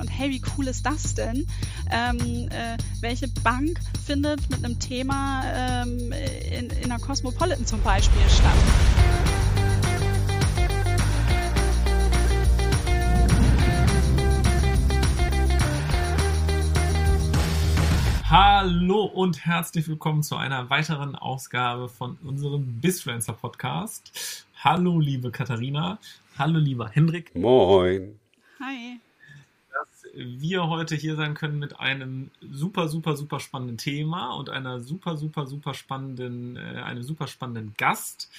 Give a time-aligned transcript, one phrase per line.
[0.00, 1.46] Und hey, wie cool ist das denn?
[1.90, 6.10] Ähm, äh, welche Bank findet mit einem Thema ähm,
[6.50, 8.56] in, in einer Cosmopolitan zum Beispiel statt?
[18.24, 24.46] Hallo und herzlich willkommen zu einer weiteren Ausgabe von unserem Bisfluencer Podcast.
[24.64, 25.98] Hallo, liebe Katharina.
[26.38, 27.34] Hallo, lieber Hendrik.
[27.34, 28.18] Moin.
[28.60, 29.00] Hi.
[30.14, 35.16] Wir heute hier sein können mit einem super, super, super spannenden Thema und einer super,
[35.16, 38.30] super, super spannenden, äh, einem super spannenden Gast.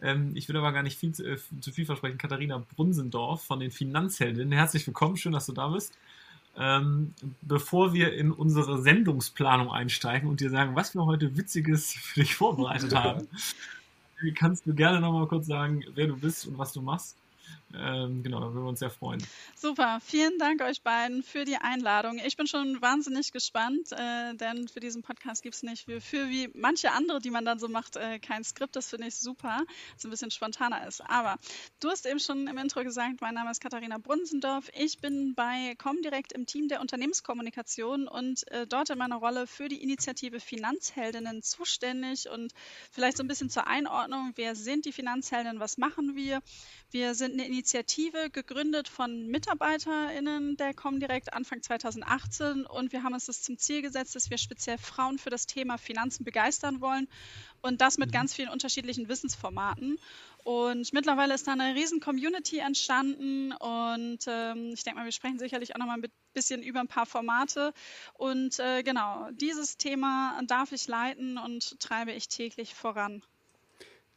[0.00, 2.18] Ähm, ich will aber gar nicht viel zu, äh, zu viel versprechen.
[2.18, 4.52] Katharina Brunsendorf von den Finanzheldinnen.
[4.52, 5.96] Herzlich willkommen, schön, dass du da bist.
[6.58, 12.20] Ähm, bevor wir in unsere Sendungsplanung einsteigen und dir sagen, was wir heute Witziges für
[12.20, 13.28] dich vorbereitet haben,
[14.34, 17.16] kannst du gerne nochmal kurz sagen, wer du bist und was du machst.
[17.74, 19.22] Ähm, genau, da würden wir uns sehr freuen.
[19.56, 22.18] Super, vielen Dank euch beiden für die Einladung.
[22.24, 26.28] Ich bin schon wahnsinnig gespannt, äh, denn für diesen Podcast gibt es nicht für, für,
[26.28, 28.76] wie manche andere, die man dann so macht, äh, kein Skript.
[28.76, 31.00] Das finde ich super, dass es ein bisschen spontaner ist.
[31.00, 31.38] Aber
[31.80, 34.70] du hast eben schon im Intro gesagt, mein Name ist Katharina Brunsendorf.
[34.78, 39.68] Ich bin bei Comdirect im Team der Unternehmenskommunikation und äh, dort in meiner Rolle für
[39.68, 42.52] die Initiative Finanzheldinnen zuständig und
[42.92, 46.40] vielleicht so ein bisschen zur Einordnung, wer sind die Finanzheldinnen, was machen wir?
[46.90, 53.24] Wir sind eine Initiative gegründet von MitarbeiterInnen der Comdirect Anfang 2018 und wir haben uns
[53.24, 57.08] das zum Ziel gesetzt, dass wir speziell Frauen für das Thema Finanzen begeistern wollen
[57.62, 58.12] und das mit mhm.
[58.12, 59.98] ganz vielen unterschiedlichen Wissensformaten.
[60.44, 65.38] Und mittlerweile ist da eine riesen Community entstanden und ähm, ich denke mal, wir sprechen
[65.38, 67.72] sicherlich auch noch mal ein bisschen über ein paar Formate.
[68.12, 73.22] Und äh, genau, dieses Thema darf ich leiten und treibe ich täglich voran.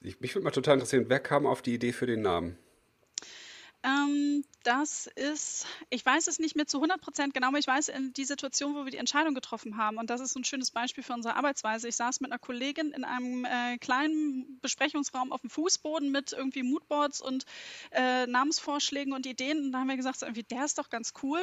[0.01, 2.57] Ich, mich würde mal total interessieren, wer kam auf die Idee für den Namen?
[3.83, 7.88] Ähm, das ist, ich weiß es nicht mehr zu 100 Prozent genau, aber ich weiß
[7.88, 9.97] in die Situation, wo wir die Entscheidung getroffen haben.
[9.97, 11.88] Und das ist ein schönes Beispiel für unsere Arbeitsweise.
[11.88, 16.63] Ich saß mit einer Kollegin in einem äh, kleinen Besprechungsraum auf dem Fußboden mit irgendwie
[16.63, 17.45] Moodboards und
[17.91, 19.66] äh, Namensvorschlägen und Ideen.
[19.66, 21.40] Und da haben wir gesagt, so irgendwie, der ist doch ganz cool.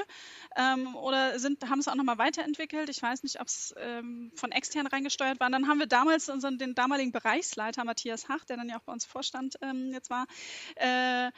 [0.56, 2.91] Ähm, oder sind, haben es auch nochmal weiterentwickelt.
[2.91, 5.47] Ich weiß nicht, ob es ähm, von extern reingesteuert war.
[5.47, 8.82] Und dann haben wir damals unseren, den damaligen Bereichsleiter Matthias Hach, der dann ja auch
[8.84, 10.26] bei uns Vorstand ähm, jetzt war,
[10.74, 11.30] äh,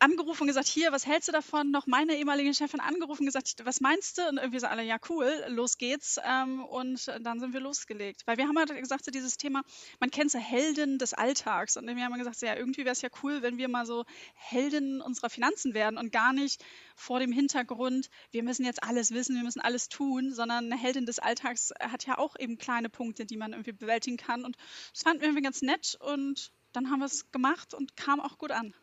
[0.00, 1.70] angerufen angerufen und gesagt, hier, was hältst du davon?
[1.70, 4.28] Noch meine ehemalige Chefin angerufen und gesagt, was meinst du?
[4.28, 6.18] Und irgendwie so alle, ja cool, los geht's.
[6.24, 8.22] Ähm, und dann sind wir losgelegt.
[8.26, 9.62] Weil wir haben halt gesagt, so dieses Thema,
[10.00, 11.76] man kennt so Helden des Alltags.
[11.76, 14.04] Und wir haben gesagt, ja, irgendwie wäre es ja cool, wenn wir mal so
[14.34, 19.36] Helden unserer Finanzen werden und gar nicht vor dem Hintergrund, wir müssen jetzt alles wissen,
[19.36, 23.26] wir müssen alles tun, sondern eine Heldin des Alltags hat ja auch eben kleine Punkte,
[23.26, 24.44] die man irgendwie bewältigen kann.
[24.44, 24.56] Und
[24.92, 28.38] das fanden wir irgendwie ganz nett und dann haben wir es gemacht und kam auch
[28.38, 28.74] gut an.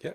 [0.00, 0.12] Ja,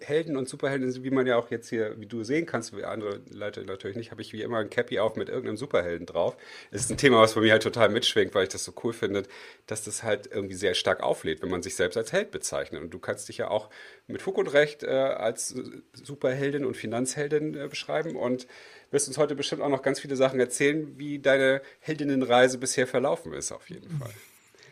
[0.00, 3.20] Helden und Superhelden, wie man ja auch jetzt hier, wie du sehen kannst, wie andere
[3.30, 6.36] Leute natürlich nicht, habe ich wie immer ein Cappy auf mit irgendeinem Superhelden drauf.
[6.72, 8.92] Es ist ein Thema, was bei mir halt total mitschwingt, weil ich das so cool
[8.92, 9.22] finde,
[9.68, 12.82] dass das halt irgendwie sehr stark auflädt, wenn man sich selbst als Held bezeichnet.
[12.82, 13.70] Und du kannst dich ja auch
[14.08, 15.54] mit Fug und Recht äh, als
[15.92, 18.48] Superheldin und Finanzheldin äh, beschreiben und
[18.90, 23.34] wirst uns heute bestimmt auch noch ganz viele Sachen erzählen, wie deine Heldinnenreise bisher verlaufen
[23.34, 24.10] ist, auf jeden Fall.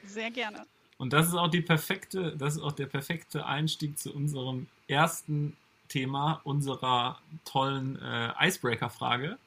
[0.04, 0.66] Sehr gerne.
[0.98, 5.56] Und das ist auch die perfekte, das ist auch der perfekte Einstieg zu unserem ersten
[5.88, 9.38] Thema unserer tollen äh, Icebreaker-Frage,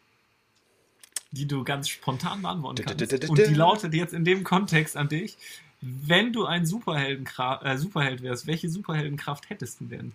[1.31, 3.29] die du ganz spontan beantworten kannst.
[3.29, 5.37] Und die lautet jetzt in dem Kontext an dich:
[5.81, 10.13] Wenn du ein Superhelden, äh, Superheld wärst, welche Superheldenkraft hättest du denn?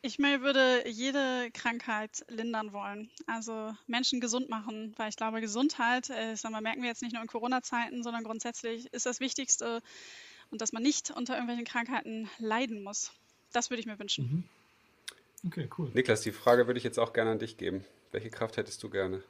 [0.00, 6.34] Ich würde jede Krankheit lindern wollen, also Menschen gesund machen, weil ich glaube, Gesundheit, äh,
[6.34, 9.82] ich sag mal, merken wir jetzt nicht nur in Corona-Zeiten, sondern grundsätzlich ist das Wichtigste,
[10.50, 13.12] und dass man nicht unter irgendwelchen Krankheiten leiden muss.
[13.52, 14.24] Das würde ich mir wünschen.
[14.24, 14.44] Mhm.
[15.46, 15.90] Okay, cool.
[15.94, 17.84] Niklas, die Frage würde ich jetzt auch gerne an dich geben.
[18.10, 19.22] Welche Kraft hättest du gerne?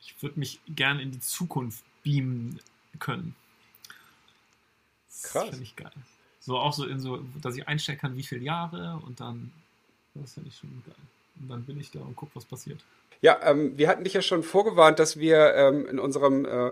[0.00, 2.60] Ich würde mich gerne in die Zukunft beamen
[2.98, 3.34] können.
[5.08, 5.48] Das Krass.
[5.50, 5.92] finde ich geil.
[6.40, 9.52] So auch so in so, dass ich einstellen kann, wie viele Jahre und dann,
[10.14, 10.94] das finde ich schon geil.
[11.40, 12.82] Und dann bin ich da und gucke, was passiert.
[13.20, 16.70] Ja, ähm, wir hatten dich ja schon vorgewarnt, dass wir ähm, in unserem äh,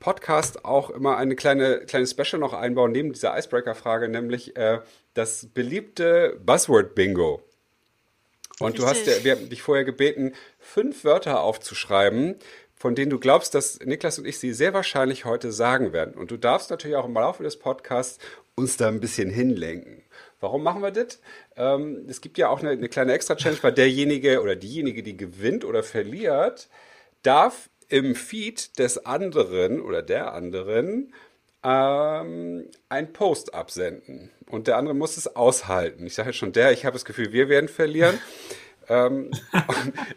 [0.00, 4.80] Podcast auch immer eine kleine, kleine Special noch einbauen, neben dieser Icebreaker-Frage, nämlich äh,
[5.14, 7.40] das beliebte Buzzword-Bingo.
[8.58, 12.36] Und du hast ja, wir haben dich vorher gebeten, fünf Wörter aufzuschreiben,
[12.74, 16.14] von denen du glaubst, dass Niklas und ich sie sehr wahrscheinlich heute sagen werden.
[16.14, 18.18] Und du darfst natürlich auch im Laufe des Podcasts
[18.56, 20.01] uns da ein bisschen hinlenken.
[20.42, 21.20] Warum machen wir das?
[21.56, 25.64] Ähm, es gibt ja auch eine, eine kleine Extra-Challenge, weil derjenige oder diejenige, die gewinnt
[25.64, 26.68] oder verliert,
[27.22, 31.12] darf im Feed des anderen oder der anderen
[31.62, 34.30] ähm, ein Post absenden.
[34.50, 36.06] Und der andere muss es aushalten.
[36.06, 38.18] Ich sage jetzt schon der, ich habe das Gefühl, wir werden verlieren.
[38.88, 39.30] Ähm,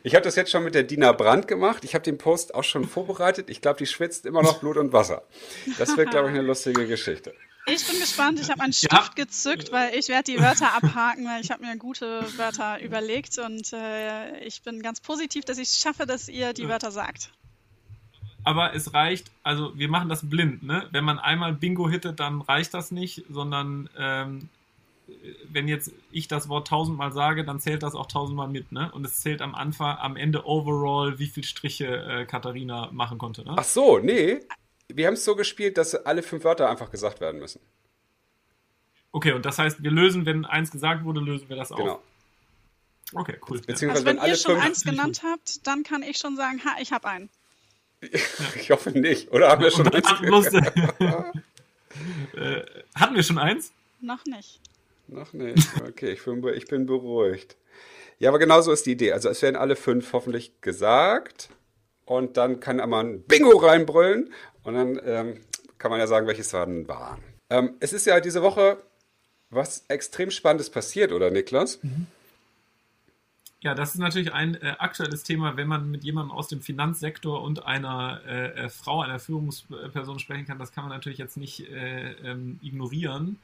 [0.01, 1.83] ich habe das jetzt schon mit der Dina Brandt gemacht.
[1.83, 3.47] Ich habe den Post auch schon vorbereitet.
[3.51, 5.21] Ich glaube, die schwitzt immer noch Blut und Wasser.
[5.77, 7.35] Das wird, glaube ich, eine lustige Geschichte.
[7.67, 8.39] Ich bin gespannt.
[8.39, 9.09] Ich habe meinen Stift ja.
[9.15, 13.73] gezückt, weil ich werde die Wörter abhaken, weil ich habe mir gute Wörter überlegt und
[13.73, 17.31] äh, ich bin ganz positiv, dass ich es schaffe, dass ihr die Wörter sagt.
[18.43, 20.87] Aber es reicht, also wir machen das blind, ne?
[20.91, 24.49] Wenn man einmal Bingo hittet, dann reicht das nicht, sondern ähm,
[25.51, 28.91] wenn jetzt ich das Wort tausendmal sage, dann zählt das auch tausendmal mit, ne?
[28.91, 33.43] Und es zählt am Anfang, am Ende overall, wie viele Striche äh, Katharina machen konnte,
[33.43, 33.55] ne?
[33.57, 34.41] Ach so, nee.
[34.87, 37.59] Wir haben es so gespielt, dass alle fünf Wörter einfach gesagt werden müssen.
[39.11, 41.77] Okay, und das heißt, wir lösen, wenn eins gesagt wurde, lösen wir das auch.
[41.77, 42.01] Genau.
[43.13, 43.61] Okay, cool.
[43.61, 46.75] Beziehungsweise also wenn, wenn ihr schon eins genannt habt, dann kann ich schon sagen, ha,
[46.81, 47.29] ich habe einen.
[48.55, 49.31] Ich hoffe nicht.
[49.31, 50.07] Oder haben wir schon eins?
[52.35, 53.71] Äh, hatten wir schon eins?
[54.01, 54.59] Noch nicht.
[55.07, 55.65] Noch nicht.
[55.87, 57.55] Okay, ich bin, ich bin beruhigt.
[58.19, 59.13] Ja, aber genau so ist die Idee.
[59.13, 61.49] Also es werden alle fünf hoffentlich gesagt
[62.05, 64.33] und dann kann man Bingo reinbrüllen
[64.65, 65.41] und dann ähm,
[65.77, 67.23] kann man ja sagen, welches dann waren.
[67.49, 68.77] Ähm, es ist ja diese Woche
[69.49, 71.81] was extrem Spannendes passiert, oder Niklas?
[71.83, 72.07] Mhm.
[73.61, 77.41] Ja, das ist natürlich ein äh, aktuelles Thema, wenn man mit jemandem aus dem Finanzsektor
[77.41, 80.59] und einer äh, äh Frau, einer Führungsperson sprechen kann.
[80.59, 83.39] Das kann man natürlich jetzt nicht äh, ähm, ignorieren.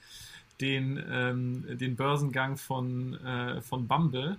[0.60, 4.38] Den, ähm, den Börsengang von, äh, von Bumble.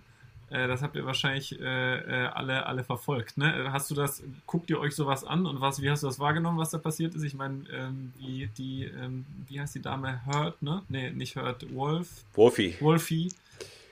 [0.52, 3.38] Äh, das habt ihr wahrscheinlich alle, alle verfolgt.
[3.38, 3.72] Ne?
[3.72, 6.58] Hast du das, guckt ihr euch sowas an und was, wie hast du das wahrgenommen,
[6.58, 7.22] was da passiert ist?
[7.22, 10.20] Ich meine, ähm, die, die, ähm, wie heißt die Dame?
[10.26, 10.82] Hurt, ne?
[10.88, 12.08] Nee, nicht Hurt, Wolf.
[12.34, 12.76] Wolfie.
[12.80, 13.30] Wolfie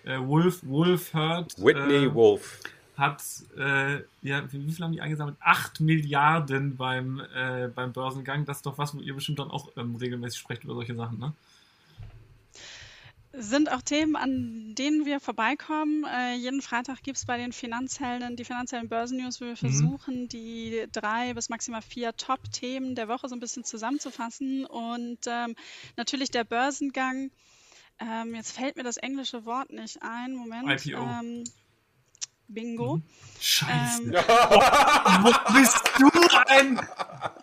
[0.04, 1.54] äh, Wolf, Wolf Hurt.
[1.58, 2.60] Whitney äh, Wolf.
[2.96, 3.22] Hat,
[3.56, 5.36] äh, ja, wie, viel haben die eingesammelt?
[5.40, 8.44] 8 Milliarden beim, äh, beim Börsengang.
[8.44, 11.18] Das ist doch was, wo ihr bestimmt dann auch ähm, regelmäßig sprecht über solche Sachen,
[11.18, 11.32] ne?
[13.32, 16.04] Sind auch Themen, an denen wir vorbeikommen.
[16.04, 19.56] Äh, jeden Freitag gibt es bei den Finanzhelden die Finanzhelden Börsennews, wo wir mhm.
[19.56, 24.66] versuchen, die drei bis maximal vier Top-Themen der Woche so ein bisschen zusammenzufassen.
[24.66, 25.54] Und ähm,
[25.96, 27.30] natürlich der Börsengang
[28.00, 30.34] ähm, jetzt fällt mir das englische Wort nicht ein.
[30.34, 30.86] Moment.
[30.86, 30.98] IPO.
[30.98, 31.44] Ähm,
[32.48, 32.96] Bingo.
[32.96, 33.02] Mhm.
[33.40, 34.02] Scheiße.
[34.02, 34.12] Ähm,
[35.22, 36.08] Wo bist du
[36.48, 36.80] ein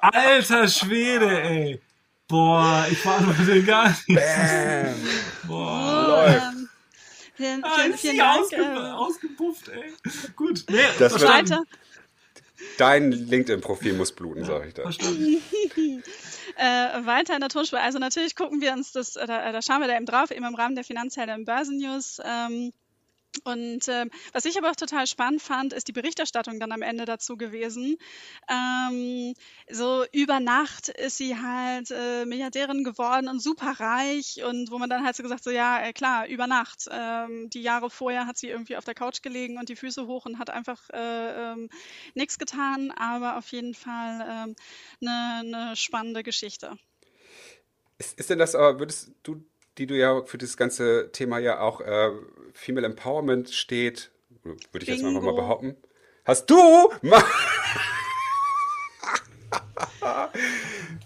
[0.02, 1.82] alter Schwede, ey?
[2.28, 4.08] Boah, ich war noch den gar nicht.
[4.08, 4.96] Bam.
[5.48, 6.30] Boah.
[6.30, 6.70] So, ähm,
[7.36, 8.40] vielen, ah, vielen, vielen Dank.
[8.42, 9.94] Ausge äh, ausgepufft, ey.
[10.36, 10.66] Gut.
[10.70, 11.64] Nee, das weiter.
[12.78, 14.84] Dein LinkedIn-Profil muss bluten, sag ich da.
[14.84, 15.42] Verstanden.
[16.56, 17.80] Äh, weiter in der Tonspur.
[17.80, 20.44] Also natürlich gucken wir uns das, äh, da, da, schauen wir da eben drauf, eben
[20.44, 22.20] im Rahmen der Finanzhelden Börsennews.
[22.26, 22.74] Ähm,
[23.44, 27.06] und ähm, was ich aber auch total spannend fand, ist die Berichterstattung dann am Ende
[27.06, 27.98] dazu gewesen.
[28.50, 29.34] Ähm,
[29.70, 34.90] so über Nacht ist sie halt äh, Milliardärin geworden und super reich und wo man
[34.90, 36.88] dann halt so gesagt so ja äh, klar über Nacht.
[36.92, 40.26] Ähm, die Jahre vorher hat sie irgendwie auf der Couch gelegen und die Füße hoch
[40.26, 41.70] und hat einfach äh, ähm,
[42.16, 42.92] nichts getan.
[42.92, 44.56] Aber auf jeden Fall
[45.02, 46.78] eine ähm, ne spannende Geschichte.
[47.98, 49.44] Ist, ist denn das aber würdest du
[49.78, 52.12] die du ja für das ganze Thema ja auch äh,
[52.58, 54.10] Female Empowerment steht,
[54.44, 54.92] würde ich Bingo.
[54.92, 55.78] jetzt einfach mal behaupten.
[56.26, 56.56] Hast du?
[59.94, 60.30] wow,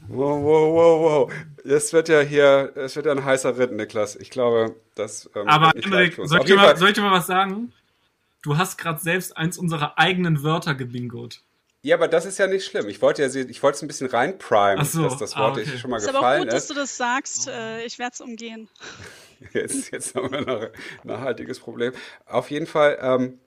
[0.07, 1.33] wow, wow, wow.
[1.65, 4.15] Das wird ja hier, es wird ja ein heißer Ritt, Niklas.
[4.15, 5.29] Ich glaube, das.
[5.35, 7.73] Ähm, Aber Emmerich, soll, ich dir mal, soll ich dir mal was sagen?
[8.41, 11.41] Du hast gerade selbst eins unserer eigenen Wörter gebingot.
[11.83, 12.87] Ja, aber das ist ja nicht schlimm.
[12.87, 15.03] Ich wollte ja, ich wollte es ein bisschen reinprimen, so.
[15.03, 15.77] dass das Wort ah, okay.
[15.77, 16.15] schon mal ist gefallen ist.
[16.15, 16.53] aber auch gut, ist.
[16.53, 17.47] dass du das sagst.
[17.47, 18.69] Äh, ich werde es umgehen.
[19.53, 20.69] Jetzt, jetzt haben wir noch ein
[21.03, 21.93] nachhaltiges Problem.
[22.25, 23.39] Auf jeden Fall, ähm,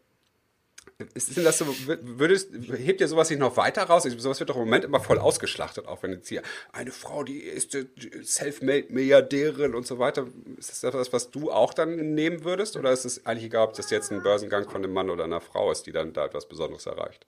[0.99, 4.05] denn das so, würdest, hebt ihr sowas nicht noch weiter raus?
[4.05, 7.39] Sowas wird doch im Moment immer voll ausgeschlachtet, auch wenn jetzt hier eine Frau, die
[7.39, 7.77] ist
[8.23, 10.27] self-made Milliardärin und so weiter.
[10.57, 12.77] Ist das das, was du auch dann nehmen würdest?
[12.77, 15.41] Oder ist es eigentlich egal, ob das jetzt ein Börsengang von einem Mann oder einer
[15.41, 17.27] Frau ist, die dann da etwas Besonderes erreicht?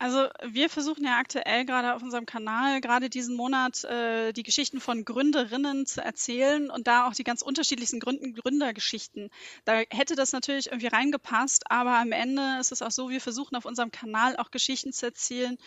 [0.00, 4.80] Also wir versuchen ja aktuell gerade auf unserem Kanal gerade diesen Monat äh, die Geschichten
[4.80, 9.28] von Gründerinnen zu erzählen und da auch die ganz unterschiedlichsten Gründen, Gründergeschichten.
[9.64, 13.56] Da hätte das natürlich irgendwie reingepasst, aber am Ende ist es auch so, wir versuchen
[13.56, 15.58] auf unserem Kanal auch Geschichten zu erzählen,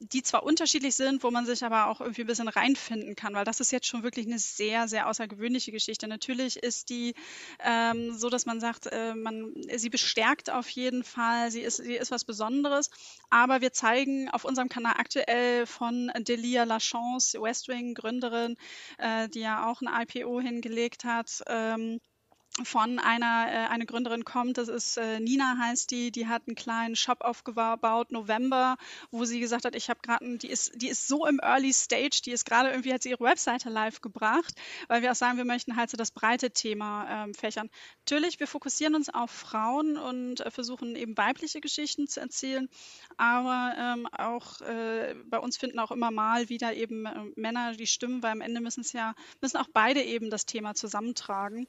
[0.00, 3.44] die zwar unterschiedlich sind, wo man sich aber auch irgendwie ein bisschen reinfinden kann, weil
[3.44, 6.06] das ist jetzt schon wirklich eine sehr, sehr außergewöhnliche Geschichte.
[6.06, 7.14] Natürlich ist die
[7.60, 11.94] ähm, so, dass man sagt, äh, man, sie bestärkt auf jeden Fall, sie ist, sie
[11.94, 12.90] ist was Besonderes,
[13.30, 18.56] aber wir zeigen auf unserem Kanal aktuell von Delia Lachance, Westwing, Gründerin,
[18.98, 22.00] äh, die ja auch ein IPO hingelegt hat, ähm,
[22.64, 26.56] von einer äh, eine Gründerin kommt, das ist äh, Nina heißt die, die hat einen
[26.56, 28.76] kleinen Shop aufgebaut November,
[29.10, 32.22] wo sie gesagt hat, ich habe gerade, die ist die ist so im Early Stage,
[32.24, 34.54] die ist gerade irgendwie hat sie ihre Webseite live gebracht,
[34.88, 37.68] weil wir auch sagen, wir möchten halt so das breite Thema ähm, fächern.
[38.00, 42.68] Natürlich, wir fokussieren uns auf Frauen und äh, versuchen eben weibliche Geschichten zu erzählen,
[43.18, 47.86] aber ähm, auch äh, bei uns finden auch immer mal wieder eben äh, Männer die
[47.86, 51.66] Stimmen, weil am Ende müssen es ja müssen auch beide eben das Thema zusammentragen.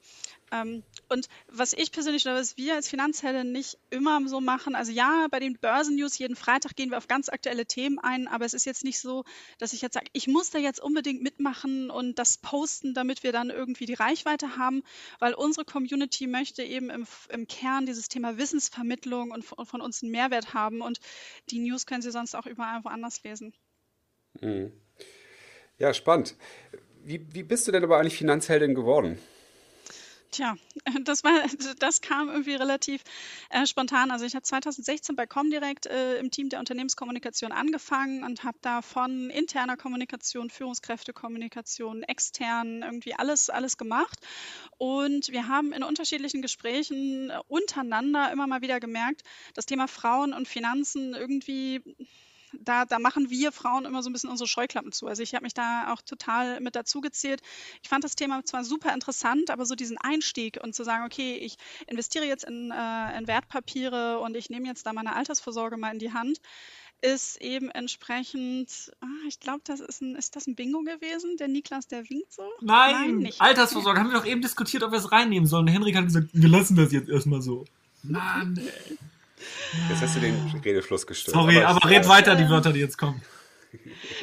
[0.52, 0.67] Ähm,
[1.10, 5.28] und was ich persönlich oder was wir als Finanzheldin nicht immer so machen, also ja,
[5.32, 8.66] bei den Börsennews jeden Freitag gehen wir auf ganz aktuelle Themen ein, aber es ist
[8.66, 9.24] jetzt nicht so,
[9.58, 13.32] dass ich jetzt sage, ich muss da jetzt unbedingt mitmachen und das posten, damit wir
[13.32, 14.84] dann irgendwie die Reichweite haben,
[15.20, 20.04] weil unsere Community möchte eben im, im Kern dieses Thema Wissensvermittlung und von, von uns
[20.04, 21.00] einen Mehrwert haben und
[21.50, 23.54] die News können Sie sonst auch überall woanders lesen.
[24.42, 24.72] Mhm.
[25.78, 26.36] Ja, spannend.
[27.04, 29.20] Wie, wie bist du denn aber eigentlich Finanzheldin geworden?
[30.32, 30.56] Tja,
[31.04, 31.34] das war,
[31.80, 33.04] das kam irgendwie relativ
[33.50, 34.12] äh, spontan.
[34.12, 38.82] Also ich habe 2016 bei Comdirect äh, im Team der Unternehmenskommunikation angefangen und habe da
[38.82, 44.20] von interner Kommunikation, Führungskräftekommunikation, extern irgendwie alles, alles gemacht.
[44.78, 50.34] Und wir haben in unterschiedlichen Gesprächen äh, untereinander immer mal wieder gemerkt, das Thema Frauen
[50.34, 51.82] und Finanzen irgendwie
[52.54, 55.08] da, da machen wir Frauen immer so ein bisschen unsere Scheuklappen zu.
[55.08, 57.42] Also ich habe mich da auch total mit dazu gezählt.
[57.82, 61.36] Ich fand das Thema zwar super interessant, aber so diesen Einstieg und zu sagen, okay,
[61.36, 65.92] ich investiere jetzt in, äh, in Wertpapiere und ich nehme jetzt da meine Altersvorsorge mal
[65.92, 66.40] in die Hand,
[67.02, 71.38] ist eben entsprechend, ah, ich glaube, das ist ein, ist das ein Bingo gewesen?
[71.38, 72.44] Der Niklas, der winkt so?
[72.62, 73.42] Nein, Nein nicht.
[73.42, 75.68] Altersvorsorge, haben wir doch eben diskutiert, ob wir es reinnehmen sollen.
[75.68, 77.66] Henrik hat gesagt, wir lassen das jetzt erstmal so.
[78.04, 78.98] Mann, ey.
[79.90, 81.36] Jetzt hast du den Redefluss gestört.
[81.36, 83.22] Sorry, aber, aber red weiter die Wörter, die jetzt kommen.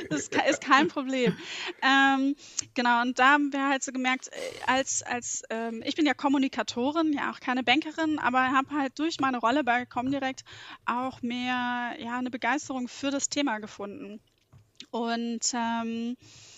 [0.09, 1.37] Das ist kein Problem.
[1.83, 2.35] ähm,
[2.75, 4.33] genau, und da haben wir halt so gemerkt, äh,
[4.67, 9.21] als, als ähm, ich bin ja Kommunikatorin, ja auch keine Bankerin, aber habe halt durch
[9.21, 10.45] meine Rolle bei Comdirect
[10.87, 14.21] auch mehr ja, eine Begeisterung für das Thema gefunden.
[14.91, 16.54] Und ähm, äh,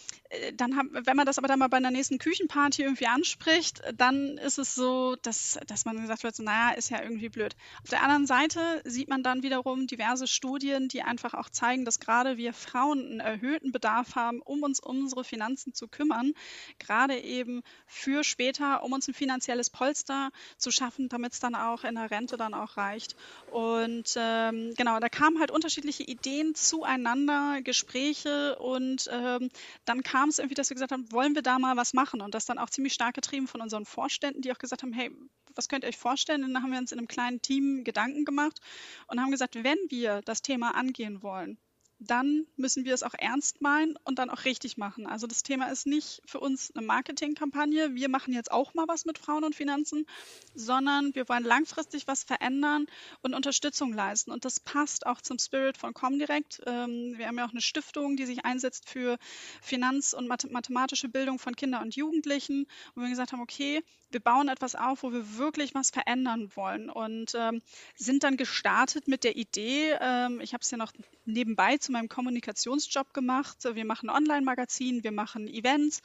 [0.55, 4.39] dann haben, wenn man das aber dann mal bei einer nächsten Küchenparty irgendwie anspricht, dann
[4.39, 7.55] ist es so, dass, dass man gesagt wird, so, naja, ist ja irgendwie blöd.
[7.83, 12.01] Auf der anderen Seite sieht man dann wiederum diverse Studien, die einfach auch zeigen, dass
[12.01, 16.33] gerade wir Frauen einen erhöhten Bedarf haben, um uns um unsere Finanzen zu kümmern,
[16.79, 21.85] gerade eben für später, um uns ein finanzielles Polster zu schaffen, damit es dann auch
[21.85, 23.17] in der Rente dann auch reicht.
[23.51, 29.51] Und ähm, genau, da kamen halt unterschiedliche Ideen zueinander, Gespräche und ähm,
[29.85, 32.21] dann kam kam es irgendwie, dass wir gesagt haben, wollen wir da mal was machen?
[32.21, 35.13] Und das dann auch ziemlich stark getrieben von unseren Vorständen, die auch gesagt haben, hey,
[35.55, 36.43] was könnt ihr euch vorstellen?
[36.43, 38.61] Und dann haben wir uns in einem kleinen Team Gedanken gemacht
[39.07, 41.59] und haben gesagt, wenn wir das Thema angehen wollen,
[41.99, 45.07] dann müssen wir es auch ernst meinen und dann auch richtig machen.
[45.07, 49.07] Also das Thema ist nicht für uns eine Marketingkampagne, wir machen jetzt auch mal was
[49.07, 50.07] mit Frauen und Finanzen,
[50.55, 52.87] sondern wir wollen langfristig was verändern
[53.23, 54.31] und Unterstützung leisten.
[54.31, 56.63] Und das passt auch zum Spirit von Comdirect.
[56.67, 59.17] Ähm, wir haben ja auch eine Stiftung, die sich einsetzt für
[59.63, 64.49] Finanz- und mathematische Bildung von Kindern und Jugendlichen, wo wir gesagt haben, okay, wir bauen
[64.49, 67.61] etwas auf, wo wir wirklich was verändern wollen und ähm,
[67.97, 70.93] sind dann gestartet mit der Idee, ähm, ich habe es ja noch
[71.25, 76.03] nebenbei zu meinem Kommunikationsjob gemacht, wir machen Online-Magazin, wir machen Events,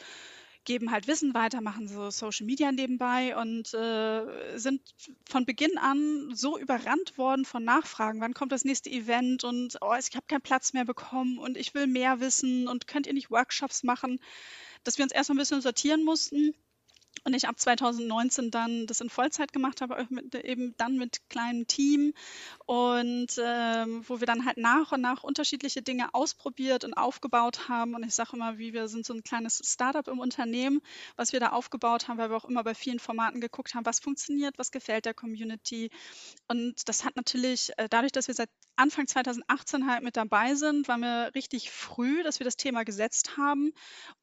[0.63, 4.81] geben halt Wissen weiter, machen so Social Media nebenbei und äh, sind
[5.27, 9.43] von Beginn an so überrannt worden von Nachfragen, wann kommt das nächste Event?
[9.43, 12.67] Und oh, ich habe keinen Platz mehr bekommen und ich will mehr wissen.
[12.67, 14.19] Und könnt ihr nicht Workshops machen,
[14.83, 16.53] dass wir uns erstmal ein bisschen sortieren mussten
[17.24, 21.68] und ich ab 2019 dann das in Vollzeit gemacht habe, mit, eben dann mit kleinem
[21.68, 22.13] Team
[22.65, 27.94] und ähm, wo wir dann halt nach und nach unterschiedliche Dinge ausprobiert und aufgebaut haben.
[27.94, 30.82] Und ich sage immer, wie wir sind so ein kleines Startup im Unternehmen,
[31.15, 34.00] was wir da aufgebaut haben, weil wir auch immer bei vielen Formaten geguckt haben, was
[34.00, 35.91] funktioniert, was gefällt der Community.
[36.48, 40.88] Und das hat natürlich, äh, dadurch, dass wir seit Anfang 2018 halt mit dabei sind,
[40.88, 43.74] waren wir richtig früh, dass wir das Thema gesetzt haben.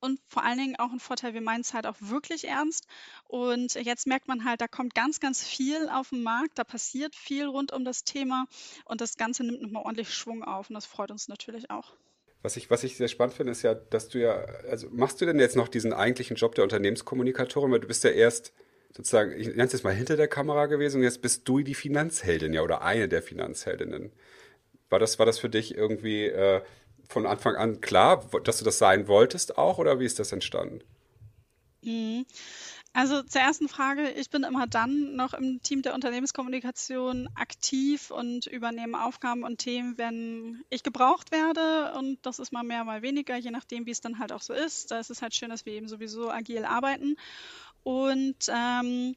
[0.01, 2.78] Und vor allen Dingen auch ein Vorteil, wir meinen es halt auch wirklich ernst
[3.27, 7.15] und jetzt merkt man halt, da kommt ganz, ganz viel auf den Markt, da passiert
[7.15, 8.47] viel rund um das Thema
[8.85, 11.93] und das Ganze nimmt nochmal ordentlich Schwung auf und das freut uns natürlich auch.
[12.43, 14.35] Was ich, was ich sehr spannend finde, ist ja, dass du ja,
[14.71, 18.11] also machst du denn jetzt noch diesen eigentlichen Job der Unternehmenskommunikatorin, weil du bist ja
[18.11, 18.53] erst
[18.97, 21.75] sozusagen, ich nenne es jetzt mal hinter der Kamera gewesen und jetzt bist du die
[21.75, 24.13] Finanzheldin, ja, oder eine der Finanzheldinnen.
[24.89, 26.63] War das, war das für dich irgendwie äh,
[27.09, 30.83] von Anfang an klar, dass du das sein wolltest auch, oder wie ist das entstanden?
[31.83, 32.25] Mhm.
[32.93, 38.47] Also zur ersten Frage, ich bin immer dann noch im Team der Unternehmenskommunikation aktiv und
[38.47, 41.93] übernehme Aufgaben und Themen, wenn ich gebraucht werde.
[41.97, 44.53] Und das ist mal mehr, mal weniger, je nachdem, wie es dann halt auch so
[44.53, 44.91] ist.
[44.91, 47.17] Da ist es halt schön, dass wir eben sowieso agil arbeiten.
[47.85, 49.15] Und ähm,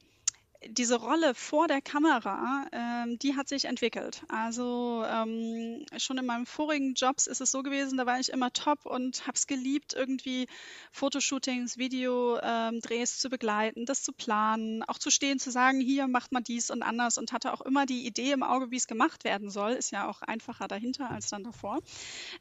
[0.68, 4.24] diese Rolle vor der Kamera, ähm, die hat sich entwickelt.
[4.27, 8.53] Also ähm, schon in meinen vorigen Jobs ist es so gewesen, da war ich immer
[8.53, 10.48] top und habe es geliebt, irgendwie
[10.91, 16.32] Fotoshootings, Videodrehs ähm, zu begleiten, das zu planen, auch zu stehen, zu sagen, hier macht
[16.32, 19.24] man dies und anders und hatte auch immer die Idee im Auge, wie es gemacht
[19.24, 19.72] werden soll.
[19.72, 21.80] Ist ja auch einfacher dahinter als dann davor.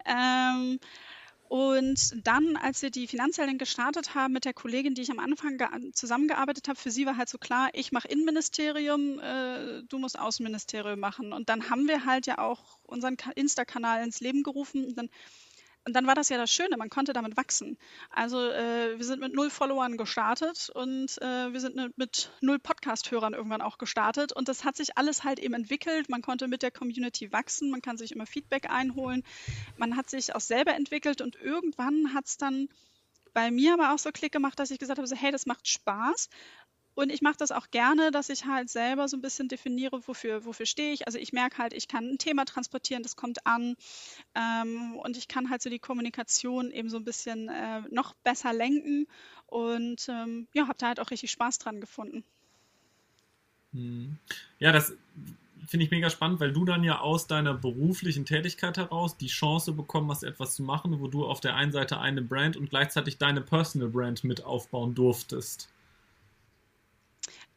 [0.04, 0.78] Ähm,
[1.50, 5.58] und dann, als wir die Finanzheldin gestartet haben mit der Kollegin, die ich am Anfang
[5.94, 11.00] zusammengearbeitet habe, für sie war halt so klar, ich mache Innenministerium, äh, du musst Außenministerium
[11.00, 11.32] machen.
[11.32, 14.84] Und dann haben wir halt ja auch unseren Insta-Kanal ins Leben gerufen.
[14.84, 15.10] Und dann
[15.86, 17.78] und dann war das ja das Schöne, man konnte damit wachsen.
[18.10, 23.32] Also äh, wir sind mit null Followern gestartet und äh, wir sind mit, null Podcast-Hörern
[23.32, 24.32] irgendwann auch gestartet.
[24.32, 26.10] Und das hat sich alles halt eben entwickelt.
[26.10, 29.22] Man konnte mit der Community wachsen, man kann sich immer Feedback einholen.
[29.78, 32.68] Man hat sich auch selber entwickelt und irgendwann hat es dann
[33.32, 35.66] bei mir aber auch so Klick gemacht, dass ich gesagt habe, so, hey, das macht
[35.66, 36.28] Spaß.
[37.00, 40.44] Und ich mache das auch gerne, dass ich halt selber so ein bisschen definiere, wofür,
[40.44, 41.06] wofür stehe ich.
[41.06, 43.74] Also ich merke halt, ich kann ein Thema transportieren, das kommt an.
[44.34, 48.52] Ähm, und ich kann halt so die Kommunikation eben so ein bisschen äh, noch besser
[48.52, 49.06] lenken.
[49.46, 52.22] Und ähm, ja, habe da halt auch richtig Spaß dran gefunden.
[53.72, 54.18] Hm.
[54.58, 54.92] Ja, das
[55.68, 59.72] finde ich mega spannend, weil du dann ja aus deiner beruflichen Tätigkeit heraus die Chance
[59.72, 63.16] bekommen hast, etwas zu machen, wo du auf der einen Seite eine Brand und gleichzeitig
[63.16, 65.70] deine Personal Brand mit aufbauen durftest.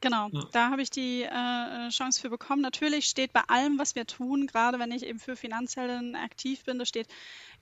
[0.02, 0.42] Genau, ja.
[0.52, 2.62] da habe ich die äh, Chance für bekommen.
[2.62, 6.78] Natürlich steht bei allem, was wir tun, gerade wenn ich eben für Finanzheldinnen aktiv bin,
[6.78, 7.08] da steht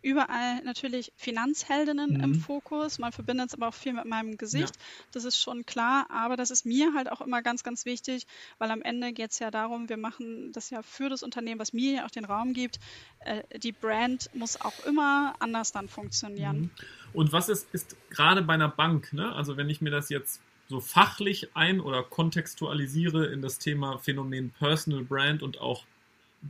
[0.02, 2.24] überall natürlich Finanzheldinnen mhm.
[2.24, 2.98] im Fokus.
[2.98, 4.76] Man verbindet es aber auch viel mit meinem Gesicht.
[4.76, 4.82] Ja.
[5.12, 8.26] Das ist schon klar, aber das ist mir halt auch immer ganz, ganz wichtig,
[8.58, 11.74] weil am Ende geht es ja darum, wir machen das ja für das Unternehmen, was
[11.74, 12.80] mir ja auch den Raum gibt.
[13.20, 16.62] Äh, die Brand muss auch immer anders dann funktionieren.
[16.62, 16.70] Mhm.
[17.14, 19.32] Und was ist, ist gerade bei einer Bank, ne?
[19.36, 20.42] also wenn ich mir das jetzt
[20.72, 25.84] so fachlich ein- oder kontextualisiere in das Thema Phänomen Personal Brand und auch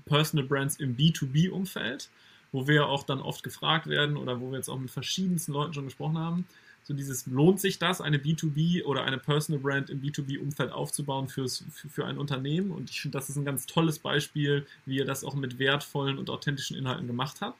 [0.05, 2.09] Personal Brands im B2B-Umfeld,
[2.51, 5.73] wo wir auch dann oft gefragt werden oder wo wir jetzt auch mit verschiedensten Leuten
[5.73, 6.45] schon gesprochen haben.
[6.83, 11.63] So dieses, lohnt sich das, eine B2B oder eine Personal Brand im B2B-Umfeld aufzubauen fürs,
[11.73, 12.71] für, für ein Unternehmen?
[12.71, 16.17] Und ich finde, das ist ein ganz tolles Beispiel, wie ihr das auch mit wertvollen
[16.17, 17.57] und authentischen Inhalten gemacht habt.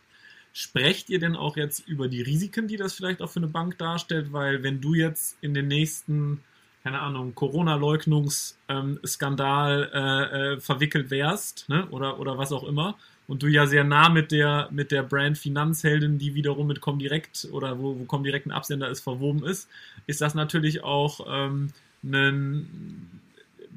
[0.54, 3.78] Sprecht ihr denn auch jetzt über die Risiken, die das vielleicht auch für eine Bank
[3.78, 4.34] darstellt?
[4.34, 6.42] Weil wenn du jetzt in den nächsten
[6.84, 11.88] keine Ahnung, Corona-Leugnungsskandal äh, äh, verwickelt wärst, ne?
[11.92, 15.38] oder, oder was auch immer, und du ja sehr nah mit der, mit der Brand
[15.38, 19.70] Finanzheldin, die wiederum mit Comdirect oder wo, wo Comdirect ein Absender ist, verwoben ist,
[20.08, 21.72] ist das natürlich auch ähm,
[22.04, 23.22] ein,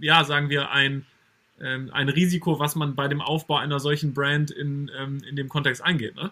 [0.00, 1.06] ja, sagen wir, ein,
[1.60, 5.48] ähm, ein Risiko, was man bei dem Aufbau einer solchen Brand in, ähm, in dem
[5.48, 6.16] Kontext eingeht.
[6.16, 6.30] Ne?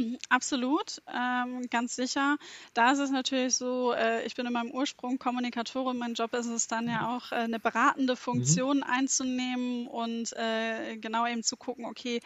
[0.00, 2.38] Mhm, absolut, ähm, ganz sicher.
[2.72, 5.98] Da ist es natürlich so, äh, ich bin in meinem Ursprung Kommunikatorin.
[5.98, 8.18] Mein Job ist es dann ja auch, äh, eine beratende mhm.
[8.18, 8.82] Funktion mhm.
[8.84, 12.20] einzunehmen und äh, genau eben zu gucken, okay,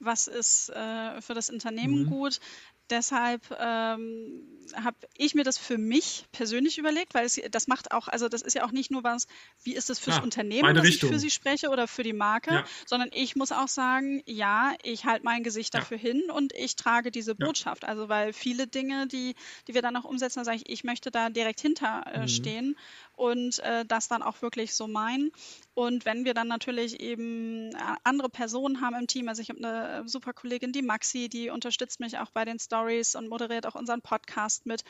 [0.00, 2.10] was ist äh, für das Unternehmen mhm.
[2.10, 2.40] gut
[2.90, 4.42] deshalb ähm,
[4.74, 8.42] habe ich mir das für mich persönlich überlegt, weil es, das macht auch, also das
[8.42, 9.26] ist ja auch nicht nur was,
[9.62, 11.08] wie ist es fürs ja, Unternehmen, dass Richtung.
[11.08, 12.64] ich für sie spreche oder für die Marke, ja.
[12.86, 16.02] sondern ich muss auch sagen, ja, ich halte mein Gesicht dafür ja.
[16.02, 17.84] hin und ich trage diese Botschaft.
[17.84, 19.34] Also weil viele Dinge, die,
[19.66, 22.76] die wir dann auch umsetzen, da sage ich, ich möchte da direkt hinterstehen äh, mhm.
[23.20, 25.30] Und äh, das dann auch wirklich so meinen.
[25.74, 29.58] Und wenn wir dann natürlich eben äh, andere Personen haben im Team, also ich habe
[29.58, 33.66] eine super Kollegin, die Maxi, die unterstützt mich auch bei den Stories Stories und moderiert
[33.66, 34.82] auch unseren Podcast mit.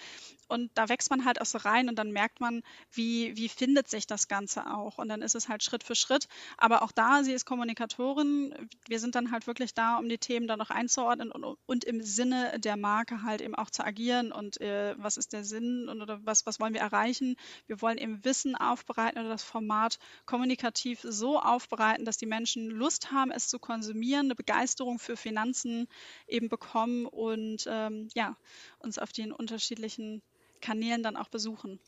[0.48, 2.62] Und da wächst man halt auch so rein und dann merkt man,
[2.92, 4.98] wie, wie findet sich das Ganze auch.
[4.98, 6.26] Und dann ist es halt Schritt für Schritt.
[6.56, 8.68] Aber auch da, sie ist Kommunikatorin.
[8.88, 12.02] Wir sind dann halt wirklich da, um die Themen dann noch einzuordnen und, und im
[12.02, 14.32] Sinne der Marke halt eben auch zu agieren.
[14.32, 17.36] Und äh, was ist der Sinn und oder was, was wollen wir erreichen?
[17.66, 23.10] Wir wollen eben Wissen aufbereiten oder das Format kommunikativ so aufbereiten, dass die Menschen Lust
[23.10, 25.88] haben, es zu konsumieren, eine Begeisterung für Finanzen
[26.28, 28.36] eben bekommen und äh, ähm, ja,
[28.78, 30.22] uns auf den unterschiedlichen
[30.60, 31.80] Kanälen dann auch besuchen.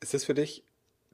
[0.00, 0.64] Ist das für dich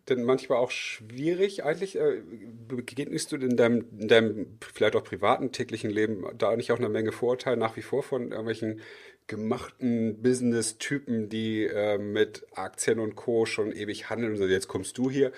[0.09, 1.97] denn manchmal auch schwierig eigentlich?
[1.97, 2.23] Äh,
[2.69, 6.89] begegnest du in deinem, in deinem vielleicht auch privaten täglichen Leben da nicht auch eine
[6.89, 8.81] Menge Vorurteile nach wie vor von irgendwelchen
[9.29, 13.47] gemachten Business-Typen, die äh, mit Aktien und Co.
[13.47, 15.33] schon ewig handeln und so, jetzt kommst du hier.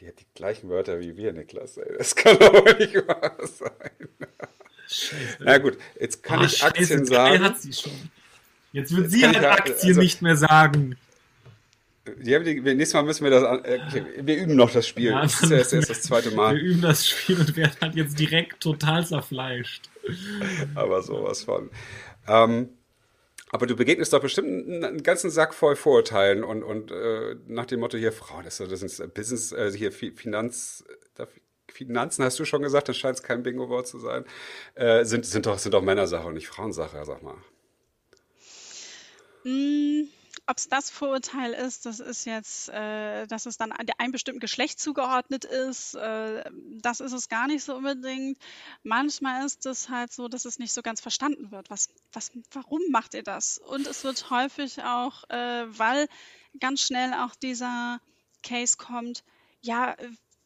[0.00, 1.76] Die hat die gleichen Wörter wie wir, Niklas.
[1.76, 1.96] Ey.
[1.96, 4.08] Das kann doch nicht wahr sein.
[4.88, 5.36] Scheiße.
[5.38, 7.54] Na gut, jetzt kann oh, ich Aktien Scheiße, sagen.
[8.72, 10.96] Jetzt wird jetzt sie halt Aktien also, nicht mehr sagen.
[12.22, 13.44] Ja, nächstes Mal müssen wir das.
[13.44, 15.10] Okay, wir üben noch das Spiel.
[15.10, 16.56] Ja, das ist erst, erst das zweite Mal.
[16.56, 19.88] Wir üben das Spiel und werden halt jetzt direkt total zerfleischt.
[20.74, 21.70] Aber sowas von.
[22.26, 22.70] Ähm,
[23.50, 27.80] Aber du begegnest doch bestimmt einen ganzen Sack voll Vorurteilen und, und äh, nach dem
[27.80, 30.84] Motto hier, Frau, das, das ist Business, äh, hier Finanz,
[31.70, 34.24] Finanzen hast du schon gesagt, das scheint kein Bingo-Wort zu sein,
[34.74, 37.36] äh, sind, sind, doch, sind doch Männersache und nicht Frauensache, sag mal.
[39.44, 40.04] Mm,
[40.46, 44.80] ob es das Vorurteil ist, das ist jetzt, äh, dass es dann einem bestimmten Geschlecht
[44.80, 46.44] zugeordnet ist, äh,
[46.80, 48.38] das ist es gar nicht so unbedingt.
[48.82, 51.70] Manchmal ist es halt so, dass es nicht so ganz verstanden wird.
[51.70, 53.58] Was, was, warum macht ihr das?
[53.58, 56.08] Und es wird häufig auch, äh, weil
[56.60, 58.00] ganz schnell auch dieser
[58.42, 59.22] Case kommt,
[59.60, 59.96] ja,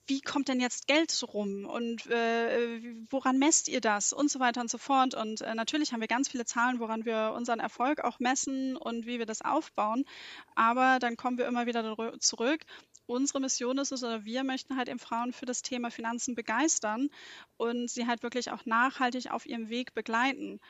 [0.06, 4.60] wie kommt denn jetzt Geld rum und äh, woran messt ihr das und so weiter
[4.60, 5.14] und so fort.
[5.14, 9.06] Und äh, natürlich haben wir ganz viele Zahlen, woran wir unseren Erfolg auch messen und
[9.06, 10.04] wie wir das aufbauen.
[10.54, 12.64] Aber dann kommen wir immer wieder zurück.
[13.06, 17.08] Unsere Mission ist es, oder wir möchten halt eben Frauen für das Thema Finanzen begeistern
[17.56, 20.60] und sie halt wirklich auch nachhaltig auf ihrem Weg begleiten.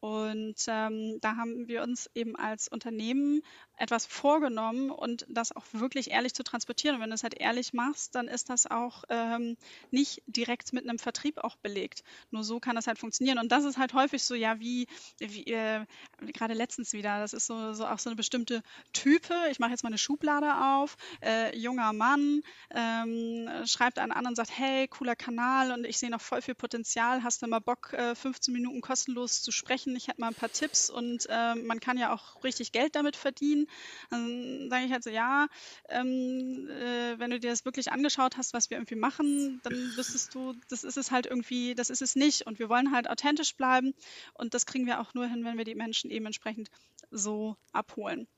[0.00, 3.42] Und ähm, da haben wir uns eben als Unternehmen
[3.76, 6.96] etwas vorgenommen und das auch wirklich ehrlich zu transportieren.
[6.96, 9.56] Und wenn du es halt ehrlich machst, dann ist das auch ähm,
[9.90, 12.02] nicht direkt mit einem Vertrieb auch belegt.
[12.30, 13.38] Nur so kann das halt funktionieren.
[13.38, 14.86] Und das ist halt häufig so, ja, wie,
[15.18, 15.84] wie äh,
[16.32, 19.34] gerade letztens wieder, das ist so, so auch so eine bestimmte Type.
[19.50, 20.96] Ich mache jetzt mal eine Schublade auf.
[21.22, 26.10] Äh, junger Mann ähm, schreibt einen an und sagt, hey, cooler Kanal und ich sehe
[26.10, 27.22] noch voll viel Potenzial.
[27.22, 29.94] Hast du mal Bock, äh, 15 Minuten kostenlos zu sprechen?
[29.96, 33.16] Ich hätte mal ein paar Tipps und äh, man kann ja auch richtig Geld damit
[33.16, 33.66] verdienen.
[34.10, 35.48] Dann sage ich halt so, ja,
[35.88, 40.34] ähm, äh, wenn du dir das wirklich angeschaut hast, was wir irgendwie machen, dann wüsstest
[40.34, 42.46] du, das ist es halt irgendwie, das ist es nicht.
[42.46, 43.94] Und wir wollen halt authentisch bleiben
[44.34, 46.70] und das kriegen wir auch nur hin, wenn wir die Menschen eben entsprechend
[47.10, 48.28] so abholen.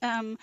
[0.00, 0.36] Ähm,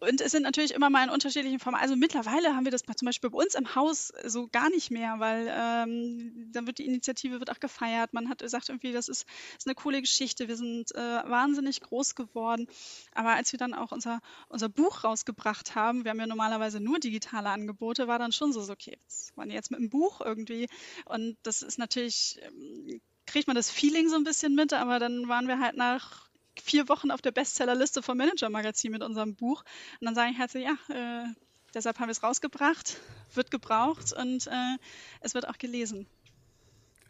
[0.00, 1.78] und es sind natürlich immer mal in unterschiedlichen Formen.
[1.78, 5.16] Also mittlerweile haben wir das zum Beispiel bei uns im Haus so gar nicht mehr,
[5.18, 8.14] weil ähm, dann wird die Initiative wird auch gefeiert.
[8.14, 9.26] Man hat gesagt irgendwie, das ist,
[9.58, 10.48] ist eine coole Geschichte.
[10.48, 12.66] Wir sind äh, wahnsinnig groß geworden.
[13.12, 16.98] Aber als wir dann auch unser, unser Buch rausgebracht haben, wir haben ja normalerweise nur
[16.98, 20.68] digitale Angebote, war dann schon so, so okay, was waren jetzt mit dem Buch irgendwie?
[21.04, 25.28] Und das ist natürlich, ähm, kriegt man das Feeling so ein bisschen mit, aber dann
[25.28, 26.29] waren wir halt nach
[26.62, 29.64] vier Wochen auf der Bestsellerliste vom Manager Magazin mit unserem Buch.
[30.00, 31.28] Und dann sage ich halt so, ja, äh,
[31.74, 32.98] deshalb haben wir es rausgebracht,
[33.34, 34.76] wird gebraucht und äh,
[35.20, 36.06] es wird auch gelesen.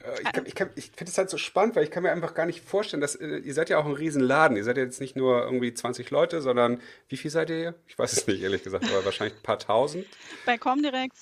[0.04, 2.46] Äh, ich, ich, ich finde es halt so spannend, weil ich kann mir einfach gar
[2.46, 4.56] nicht vorstellen, dass äh, ihr seid ja auch ein Riesenladen.
[4.56, 7.74] Ihr seid ja jetzt nicht nur irgendwie 20 Leute, sondern wie viel seid ihr?
[7.86, 10.06] Ich weiß es nicht, ehrlich gesagt, aber wahrscheinlich ein paar tausend.
[10.46, 11.16] Bei Comdirect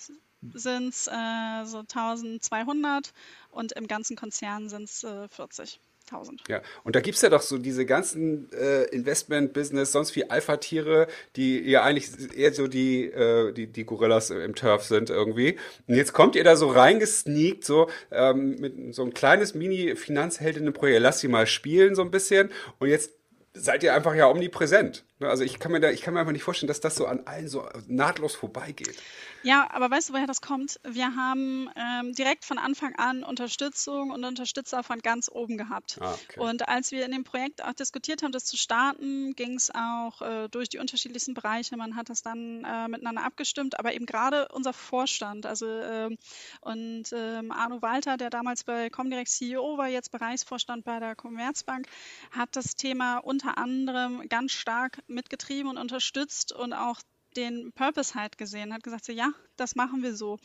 [0.54, 3.12] sind es äh, so 1200
[3.50, 5.80] und im ganzen Konzern sind es äh, 40.
[6.10, 6.42] 1000.
[6.48, 11.06] Ja, und da gibt es ja doch so diese ganzen äh, Investment-Business, sonst wie Alpha-Tiere,
[11.36, 15.56] die ja eigentlich eher so die, äh, die, die Gorillas im Turf sind irgendwie.
[15.86, 21.00] Und jetzt kommt ihr da so reingesneakt, so ähm, mit so ein kleines Mini-Finanzheldinnen-Projekt.
[21.00, 22.50] Lass sie mal spielen so ein bisschen.
[22.78, 23.12] Und jetzt
[23.54, 25.04] seid ihr einfach ja omnipräsent.
[25.18, 25.28] Ne?
[25.28, 27.22] Also ich kann mir da, ich kann mir einfach nicht vorstellen, dass das so an
[27.26, 28.96] allen so nahtlos vorbeigeht.
[29.42, 30.80] Ja, aber weißt du, woher das kommt?
[30.84, 35.98] Wir haben ähm, direkt von Anfang an Unterstützung und Unterstützer von ganz oben gehabt.
[36.00, 36.40] Ah, okay.
[36.40, 40.22] Und als wir in dem Projekt auch diskutiert haben, das zu starten, ging es auch
[40.22, 41.76] äh, durch die unterschiedlichsten Bereiche.
[41.76, 46.16] Man hat das dann äh, miteinander abgestimmt, aber eben gerade unser Vorstand, also äh,
[46.60, 51.86] und ähm, Arno Walter, der damals bei Comdirect CEO war, jetzt Bereichsvorstand bei der Commerzbank,
[52.32, 57.00] hat das Thema unter anderem ganz stark mitgetrieben und unterstützt und auch
[57.36, 60.38] den Purpose halt gesehen, hat gesagt, so, ja, das machen wir so.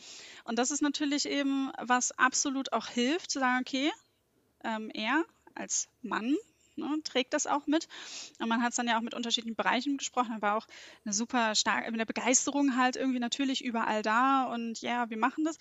[0.44, 3.90] Und das ist natürlich eben, was absolut auch hilft, zu sagen, okay,
[4.62, 5.24] ähm, er
[5.54, 6.36] als Mann
[6.76, 7.88] ne, trägt das auch mit.
[8.38, 10.36] Und man hat es dann ja auch mit unterschiedlichen Bereichen gesprochen.
[10.36, 10.66] Da war auch
[11.04, 15.58] eine super starke, eine Begeisterung halt irgendwie natürlich überall da und ja, wir machen das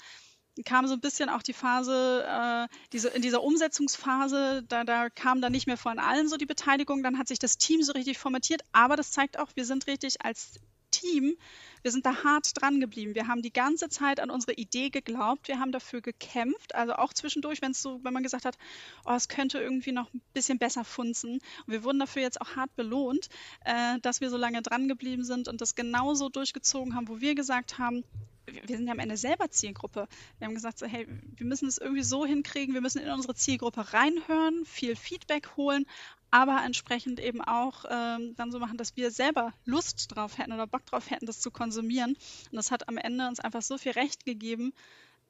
[0.66, 5.42] kam so ein bisschen auch die Phase, äh, diese, in dieser Umsetzungsphase, da, da kam
[5.42, 8.20] dann nicht mehr von allen so die Beteiligung, dann hat sich das Team so richtig
[8.20, 10.60] formatiert, aber das zeigt auch, wir sind richtig als
[10.92, 11.36] Team,
[11.84, 13.14] wir sind da hart dran geblieben.
[13.14, 17.14] Wir haben die ganze Zeit an unsere Idee geglaubt, wir haben dafür gekämpft, also auch
[17.14, 18.58] zwischendurch, wenn es so, wenn man gesagt hat,
[19.06, 21.34] oh, es könnte irgendwie noch ein bisschen besser funzen.
[21.34, 23.30] Und wir wurden dafür jetzt auch hart belohnt,
[23.66, 27.36] äh, dass wir so lange dran geblieben sind und das genauso durchgezogen haben, wo wir
[27.36, 28.04] gesagt haben,
[28.46, 30.08] wir sind ja am Ende selber Zielgruppe.
[30.38, 33.36] Wir haben gesagt, so, hey, wir müssen es irgendwie so hinkriegen, wir müssen in unsere
[33.36, 35.86] Zielgruppe reinhören, viel Feedback holen,
[36.34, 40.68] aber entsprechend eben auch ähm, dann so machen, dass wir selber Lust drauf hätten oder
[40.68, 41.73] Bock drauf hätten, das zu konsumieren.
[41.82, 42.18] Und
[42.52, 44.74] das hat am Ende uns einfach so viel Recht gegeben.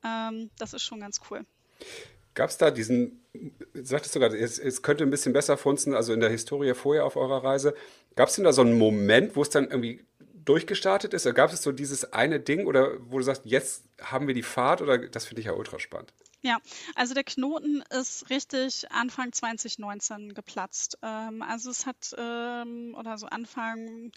[0.04, 1.46] Ähm, das ist schon ganz cool.
[2.34, 3.22] Gab es da diesen,
[3.74, 7.06] sagtest du gerade, es, es, könnte ein bisschen besser funzen, also in der Historie vorher
[7.06, 7.76] auf eurer Reise.
[8.16, 10.04] Gab es denn da so einen Moment, wo es dann irgendwie
[10.46, 11.26] durchgestartet ist?
[11.26, 14.44] Oder gab es so dieses eine Ding oder wo du sagst, jetzt haben wir die
[14.44, 16.14] Fahrt oder das finde ich ja ultra spannend?
[16.42, 16.58] Ja,
[16.96, 20.98] also der Knoten ist richtig Anfang 2019 geplatzt.
[21.02, 24.12] Ähm, also es hat, ähm, oder so Anfang,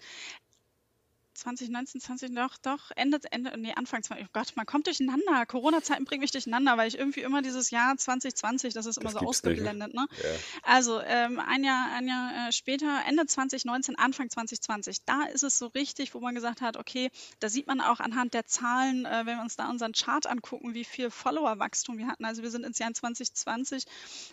[1.37, 5.45] 2019, 20, doch, doch, Ende, Ende, nee, Anfang 20, oh Gott, man kommt durcheinander.
[5.45, 9.21] Corona-Zeiten bringen mich durcheinander, weil ich irgendwie immer dieses Jahr 2020, das ist immer das
[9.21, 10.07] so ausgeblendet, ne?
[10.11, 10.29] Ja.
[10.63, 15.59] Also, ähm, ein Jahr, ein Jahr äh, später, Ende 2019, Anfang 2020, da ist es
[15.59, 19.25] so richtig, wo man gesagt hat, okay, da sieht man auch anhand der Zahlen, äh,
[19.25, 22.25] wenn wir uns da unseren Chart angucken, wie viel Follower-Wachstum wir hatten.
[22.25, 23.85] Also, wir sind ins Jahr 2020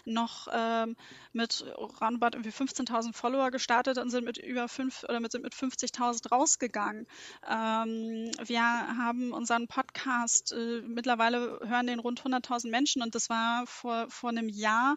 [0.07, 0.97] noch ähm,
[1.35, 1.67] mit
[2.01, 6.31] roundabout irgendwie 15.000 Follower gestartet und sind mit über fünf oder mit, sind mit 50.000
[6.31, 7.07] rausgegangen sagen.
[7.49, 13.67] Ähm, wir haben unseren Podcast, äh, mittlerweile hören den rund 100.000 Menschen und das war
[13.67, 14.97] vor, vor einem Jahr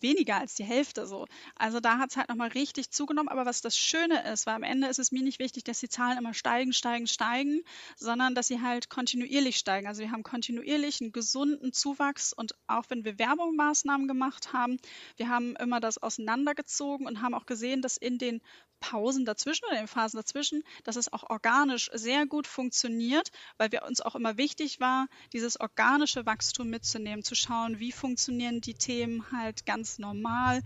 [0.00, 1.26] weniger als die Hälfte so.
[1.54, 3.28] Also da hat es halt nochmal richtig zugenommen.
[3.28, 5.88] Aber was das Schöne ist, weil am Ende ist es mir nicht wichtig, dass die
[5.88, 7.60] Zahlen immer steigen, steigen, steigen,
[7.96, 9.86] sondern dass sie halt kontinuierlich steigen.
[9.86, 14.78] Also wir haben kontinuierlich einen gesunden Zuwachs und auch wenn wir Werbungsmaßnahmen gemacht haben,
[15.16, 18.40] wir haben immer das auseinandergezogen und haben auch gesehen, dass in den
[18.80, 23.72] Pausen dazwischen oder in den Phasen dazwischen, dass es auch organisch sehr gut funktioniert, weil
[23.72, 28.74] wir uns auch immer wichtig war, dieses organische Wachstum mitzunehmen, zu schauen, wie funktionieren die
[28.86, 30.62] Themen halt ganz normal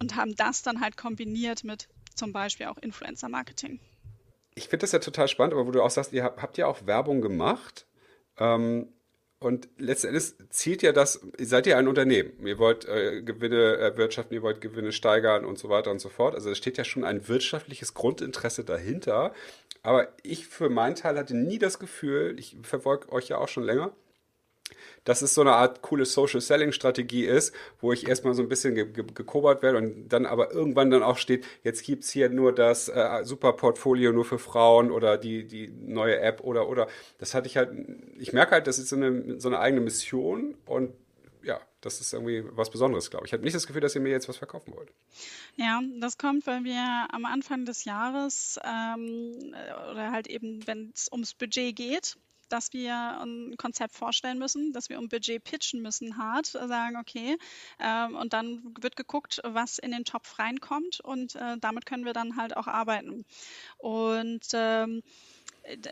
[0.00, 3.80] und haben das dann halt kombiniert mit zum Beispiel auch Influencer-Marketing.
[4.54, 6.86] Ich finde das ja total spannend, aber wo du auch sagst, ihr habt, ja auch
[6.86, 7.86] Werbung gemacht.
[8.38, 8.88] Ähm,
[9.38, 12.46] und letztendlich zielt ja das, seid ihr ein Unternehmen.
[12.46, 16.34] Ihr wollt äh, Gewinne erwirtschaften, ihr wollt Gewinne steigern und so weiter und so fort.
[16.34, 19.32] Also es steht ja schon ein wirtschaftliches Grundinteresse dahinter.
[19.82, 23.62] Aber ich für meinen Teil hatte nie das Gefühl, ich verfolge euch ja auch schon
[23.62, 23.92] länger,
[25.04, 28.48] dass es so eine Art coole Social Selling Strategie ist, wo ich erstmal so ein
[28.48, 32.10] bisschen ge ge gekobert werde und dann aber irgendwann dann auch steht, jetzt gibt es
[32.10, 36.68] hier nur das äh, super Portfolio nur für Frauen oder die, die neue App oder,
[36.68, 36.88] oder.
[37.18, 37.70] Das hatte ich halt,
[38.18, 40.92] ich merke halt, das ist so eine, so eine eigene Mission und
[41.42, 43.30] ja, das ist irgendwie was Besonderes, glaube ich.
[43.30, 44.92] Ich habe nicht das Gefühl, dass ihr mir jetzt was verkaufen wollt.
[45.56, 49.54] Ja, das kommt, weil wir am Anfang des Jahres ähm,
[49.90, 52.18] oder halt eben, wenn es ums Budget geht,
[52.52, 57.36] dass wir ein Konzept vorstellen müssen, dass wir um Budget pitchen müssen, hart sagen, okay,
[57.78, 62.12] ähm, und dann wird geguckt, was in den Topf reinkommt und äh, damit können wir
[62.12, 63.24] dann halt auch arbeiten.
[63.78, 65.02] Und ähm,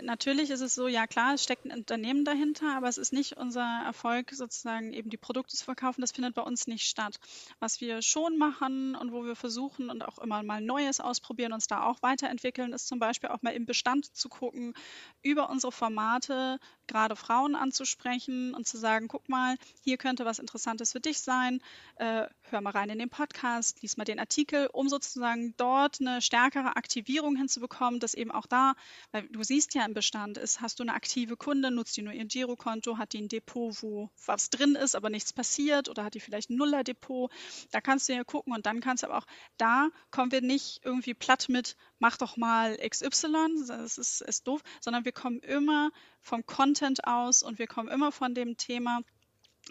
[0.03, 3.37] natürlich ist es so, ja klar, es steckt ein Unternehmen dahinter, aber es ist nicht
[3.37, 6.01] unser Erfolg, sozusagen eben die Produkte zu verkaufen.
[6.01, 7.19] Das findet bei uns nicht statt.
[7.61, 11.67] Was wir schon machen und wo wir versuchen und auch immer mal Neues ausprobieren, uns
[11.67, 14.75] da auch weiterentwickeln, ist zum Beispiel auch mal im Bestand zu gucken,
[15.23, 20.93] über unsere Formate gerade Frauen anzusprechen und zu sagen, guck mal, hier könnte was Interessantes
[20.93, 21.61] für dich sein,
[21.97, 26.23] äh, hör mal rein in den Podcast, lies mal den Artikel, um sozusagen dort eine
[26.23, 28.75] stärkere Aktivierung hinzubekommen, dass eben auch da,
[29.13, 32.13] weil du siehst ja im Bestand, ist, hast du eine aktive Kunde, nutzt die nur
[32.13, 36.15] ihr Girokonto, hat die ein Depot, wo was drin ist, aber nichts passiert oder hat
[36.15, 37.31] die vielleicht ein Nuller-Depot,
[37.71, 40.81] da kannst du ja gucken und dann kannst du aber auch, da kommen wir nicht
[40.85, 45.91] irgendwie platt mit, mach doch mal XY, das ist, ist doof, sondern wir kommen immer
[46.21, 49.03] vom Content aus und wir kommen immer von dem Thema,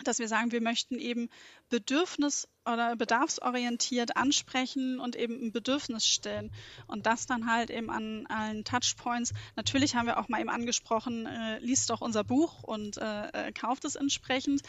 [0.03, 1.29] dass wir sagen, wir möchten eben
[1.69, 6.51] Bedürfnis oder bedarfsorientiert ansprechen und eben ein Bedürfnis stellen.
[6.87, 9.33] Und das dann halt eben an allen Touchpoints.
[9.55, 13.51] Natürlich haben wir auch mal eben angesprochen, äh, liest doch unser Buch und äh, äh
[13.53, 14.61] kauft es entsprechend.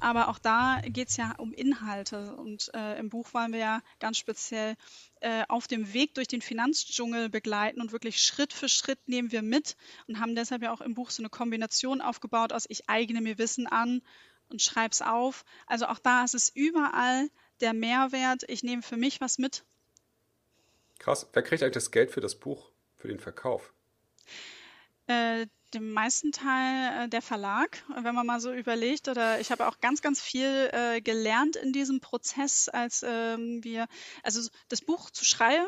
[0.00, 2.36] Aber auch da geht es ja um Inhalte.
[2.36, 4.76] Und äh, im Buch wollen wir ja ganz speziell
[5.20, 9.42] äh, auf dem Weg durch den Finanzdschungel begleiten und wirklich Schritt für Schritt nehmen wir
[9.42, 13.20] mit und haben deshalb ja auch im Buch so eine Kombination aufgebaut aus ich eigne
[13.20, 14.02] mir Wissen an
[14.50, 15.44] und schreib's auf.
[15.66, 17.28] Also auch da ist es überall
[17.60, 18.44] der Mehrwert.
[18.48, 19.64] Ich nehme für mich was mit.
[20.98, 21.28] Krass.
[21.32, 23.72] Wer kriegt eigentlich das Geld für das Buch, für den Verkauf?
[25.06, 29.08] Äh, dem meisten Teil äh, der Verlag, wenn man mal so überlegt.
[29.08, 33.86] Oder ich habe auch ganz, ganz viel äh, gelernt in diesem Prozess, als ähm, wir,
[34.22, 35.66] also das Buch zu schreiben,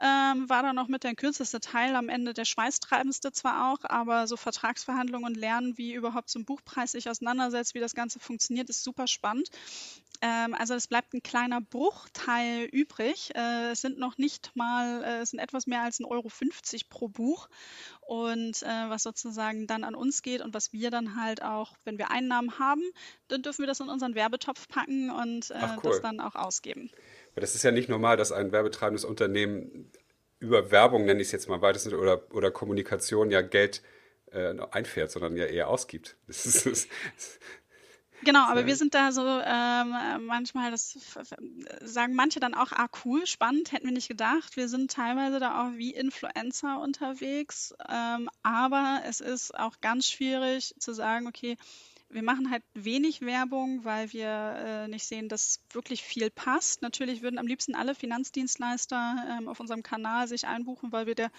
[0.00, 4.26] ähm, war dann noch mit der kürzeste Teil, am Ende der schweißtreibendste zwar auch, aber
[4.26, 8.82] so Vertragsverhandlungen und Lernen, wie überhaupt ein Buchpreis sich auseinandersetzt, wie das Ganze funktioniert, ist
[8.82, 9.50] super spannend.
[10.22, 13.30] Ähm, also es bleibt ein kleiner Bruchteil übrig.
[13.34, 16.28] Äh, es sind noch nicht mal, äh, es sind etwas mehr als 1,50 Euro
[16.88, 17.48] pro Buch.
[18.00, 21.96] Und äh, was sozusagen dann an uns geht und was wir dann halt auch, wenn
[21.98, 22.82] wir Einnahmen haben,
[23.28, 25.90] dann dürfen wir das in unseren Werbetopf packen und Ach, cool.
[25.90, 26.90] das dann auch ausgeben.
[27.32, 29.90] Aber das ist ja nicht normal, dass ein werbetreibendes Unternehmen
[30.38, 33.82] über Werbung, nenne ich es jetzt mal weitestens, oder, oder Kommunikation ja Geld
[34.32, 36.16] äh, einfährt, sondern ja eher ausgibt.
[36.26, 37.38] Das ist, das
[38.22, 40.98] Genau, aber wir sind da so ähm, manchmal, das
[41.82, 44.56] sagen manche dann auch, ah cool, spannend, hätten wir nicht gedacht.
[44.56, 50.74] Wir sind teilweise da auch wie Influencer unterwegs, ähm, aber es ist auch ganz schwierig
[50.78, 51.56] zu sagen, okay,
[52.10, 56.82] wir machen halt wenig Werbung, weil wir äh, nicht sehen, dass wirklich viel passt.
[56.82, 61.30] Natürlich würden am liebsten alle Finanzdienstleister ähm, auf unserem Kanal sich einbuchen, weil wir der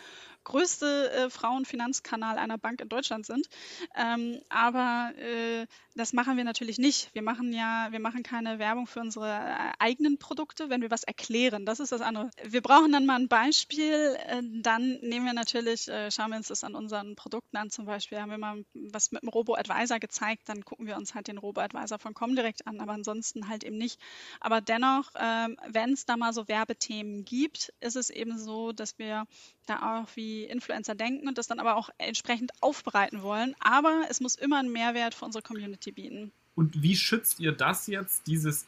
[0.43, 3.47] größte äh, Frauenfinanzkanal einer Bank in Deutschland sind.
[3.95, 7.13] Ähm, aber äh, das machen wir natürlich nicht.
[7.13, 11.03] Wir machen ja, wir machen keine Werbung für unsere äh, eigenen Produkte, wenn wir was
[11.03, 11.65] erklären.
[11.65, 12.29] Das ist das andere.
[12.43, 14.15] Wir brauchen dann mal ein Beispiel.
[14.27, 17.69] Äh, dann nehmen wir natürlich, äh, schauen wir uns das an unseren Produkten an.
[17.69, 20.43] Zum Beispiel haben wir mal was mit dem Robo-Advisor gezeigt.
[20.47, 24.00] Dann gucken wir uns halt den Robo-Advisor von Comdirect an, aber ansonsten halt eben nicht.
[24.39, 28.97] Aber dennoch, ähm, wenn es da mal so Werbethemen gibt, ist es eben so, dass
[29.00, 29.26] wir
[29.65, 33.56] da auch wie Influencer denken und das dann aber auch entsprechend aufbereiten wollen.
[33.60, 36.32] Aber es muss immer einen Mehrwert für unsere Community bieten.
[36.56, 38.67] Und wie schützt ihr das jetzt, dieses,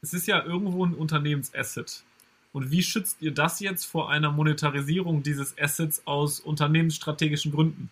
[0.00, 2.04] es ist ja irgendwo ein Unternehmensasset.
[2.52, 7.90] Und wie schützt ihr das jetzt vor einer Monetarisierung dieses Assets aus unternehmensstrategischen Gründen?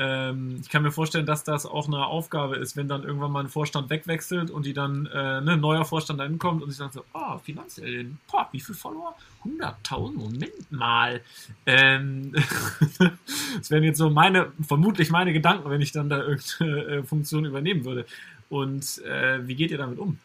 [0.00, 3.40] Ähm, ich kann mir vorstellen, dass das auch eine Aufgabe ist, wenn dann irgendwann mal
[3.40, 6.78] ein Vorstand wegwechselt und die dann äh, ne, ein neuer Vorstand da hinkommt und sich
[6.78, 9.16] dann so, ah, oh, finanziell, boah, wie viel Follower?
[9.44, 11.20] 100.000, Moment mal.
[11.66, 12.32] Ähm,
[13.58, 17.44] das wären jetzt so meine, vermutlich meine Gedanken, wenn ich dann da irgendeine äh, Funktion
[17.44, 18.06] übernehmen würde.
[18.50, 20.20] Und äh, wie geht ihr damit um?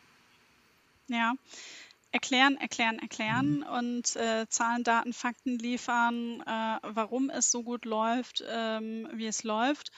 [1.08, 1.34] Ja,
[2.14, 3.64] erklären, erklären, erklären mhm.
[3.64, 9.44] und äh, Zahlen, Daten, Fakten liefern, äh, warum es so gut läuft, ähm, wie es
[9.44, 9.92] läuft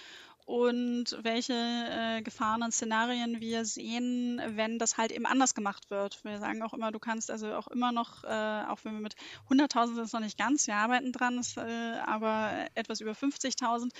[0.45, 6.23] und welche äh, Gefahren und Szenarien wir sehen, wenn das halt eben anders gemacht wird.
[6.23, 9.15] Wir sagen auch immer, du kannst also auch immer noch, äh, auch wenn wir mit
[9.49, 13.91] 100.000 sind es noch nicht ganz, wir arbeiten dran, ist, äh, aber etwas über 50.000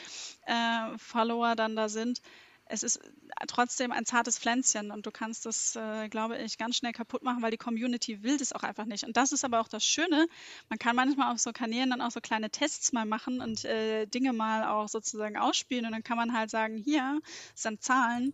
[0.46, 2.22] äh, Follower dann da sind,
[2.68, 3.00] es ist
[3.48, 7.42] trotzdem ein zartes Pflänzchen und du kannst das, äh, glaube ich, ganz schnell kaputt machen,
[7.42, 9.04] weil die Community will das auch einfach nicht.
[9.04, 10.28] Und das ist aber auch das Schöne.
[10.70, 14.08] Man kann manchmal auf so Kanälen dann auch so kleine Tests mal machen und äh,
[14.08, 17.20] Dinge mal auch sozusagen ausspielen und dann kann man halt sagen, hier
[17.54, 18.34] sind Zahlen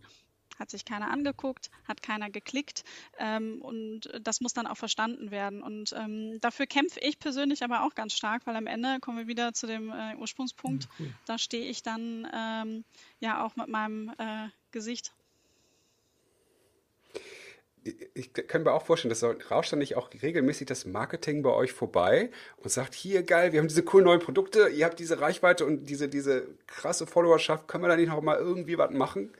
[0.58, 2.84] hat sich keiner angeguckt, hat keiner geklickt
[3.18, 5.62] ähm, und das muss dann auch verstanden werden.
[5.62, 9.26] Und ähm, dafür kämpfe ich persönlich aber auch ganz stark, weil am Ende kommen wir
[9.26, 10.84] wieder zu dem äh, Ursprungspunkt.
[10.84, 11.14] Ja, cool.
[11.26, 12.84] Da stehe ich dann ähm,
[13.20, 15.12] ja auch mit meinem äh, Gesicht.
[18.14, 21.72] Ich kann mir auch vorstellen, dass rauscht dann nicht auch regelmäßig das Marketing bei euch
[21.72, 25.66] vorbei und sagt, hier geil, wir haben diese coolen neuen Produkte, ihr habt diese Reichweite
[25.66, 29.32] und diese, diese krasse Followerschaft, können wir da nicht noch mal irgendwie was machen?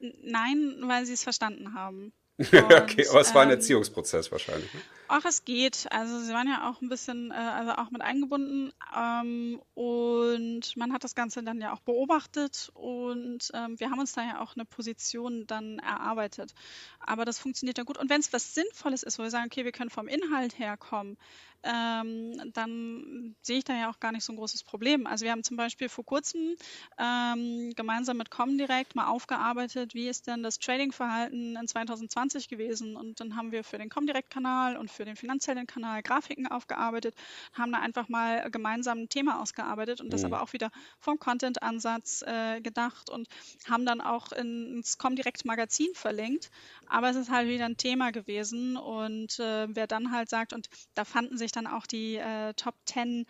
[0.00, 2.12] Nein, weil sie es verstanden haben.
[2.38, 4.72] okay, aber es war ein ähm, Erziehungsprozess wahrscheinlich.
[4.72, 4.80] Ne?
[5.12, 5.88] Ach, es geht.
[5.90, 10.92] Also sie waren ja auch ein bisschen, äh, also auch mit eingebunden ähm, und man
[10.92, 14.54] hat das Ganze dann ja auch beobachtet und ähm, wir haben uns da ja auch
[14.54, 16.54] eine Position dann erarbeitet.
[17.00, 17.98] Aber das funktioniert ja gut.
[17.98, 21.16] Und wenn es was Sinnvolles ist, wo wir sagen, okay, wir können vom Inhalt herkommen,
[21.62, 25.06] ähm, dann sehe ich da ja auch gar nicht so ein großes Problem.
[25.06, 26.56] Also wir haben zum Beispiel vor kurzem
[26.98, 32.96] ähm, gemeinsam mit Comdirect mal aufgearbeitet, wie ist denn das Trading-Verhalten in 2020 gewesen.
[32.96, 37.14] Und dann haben wir für den Comdirect-Kanal und für den finanziellen Kanal Grafiken aufgearbeitet,
[37.52, 40.10] haben da einfach mal gemeinsam ein Thema ausgearbeitet und mhm.
[40.10, 43.28] das aber auch wieder vom Content-Ansatz äh, gedacht und
[43.68, 46.50] haben dann auch ins Comdirect-Magazin verlinkt.
[46.86, 50.68] Aber es ist halt wieder ein Thema gewesen und äh, wer dann halt sagt, und
[50.94, 53.26] da fanden sich dann auch die äh, Top 10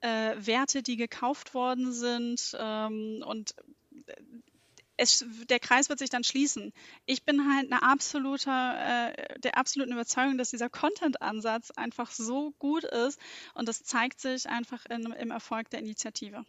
[0.00, 3.54] äh, Werte, die gekauft worden sind ähm, und
[4.06, 4.14] äh,
[4.96, 6.72] es, der Kreis wird sich dann schließen.
[7.06, 12.84] Ich bin halt eine absolute, äh, der absoluten Überzeugung, dass dieser Content-Ansatz einfach so gut
[12.84, 13.18] ist
[13.54, 16.44] und das zeigt sich einfach in, im Erfolg der Initiative.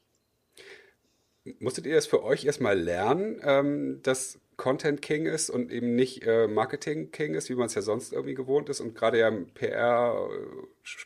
[1.59, 6.23] Musstet ihr das für euch erstmal lernen, ähm, dass Content King ist und eben nicht
[6.23, 8.79] äh, Marketing King ist, wie man es ja sonst irgendwie gewohnt ist.
[8.79, 10.27] Und gerade ja im PR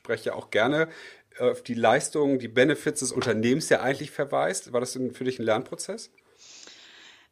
[0.08, 0.88] äh, auch gerne
[1.39, 4.71] auf die Leistungen, die Benefits des Unternehmens ja eigentlich verweist.
[4.71, 6.12] War das für dich ein Lernprozess?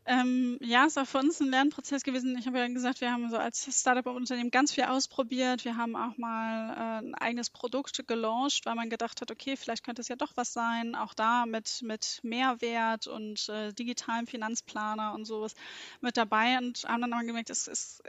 [0.09, 2.37] Ähm, ja, es war für uns ein Lernprozess gewesen.
[2.37, 5.65] Ich habe ja gesagt, wir haben so als Startup-Unternehmen ganz viel ausprobiert.
[5.65, 9.83] Wir haben auch mal äh, ein eigenes Produkt gelauncht, weil man gedacht hat, okay, vielleicht
[9.83, 10.95] könnte es ja doch was sein.
[10.95, 15.55] Auch da mit, mit Mehrwert und äh, digitalem Finanzplaner und sowas
[15.99, 18.01] mit dabei und haben dann aber gemerkt, es, es,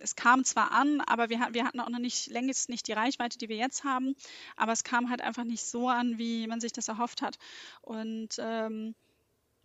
[0.00, 3.38] es kam zwar an, aber wir, wir hatten auch noch nicht längst nicht die Reichweite,
[3.38, 4.16] die wir jetzt haben.
[4.56, 7.38] Aber es kam halt einfach nicht so an, wie man sich das erhofft hat.
[7.80, 8.96] Und ähm,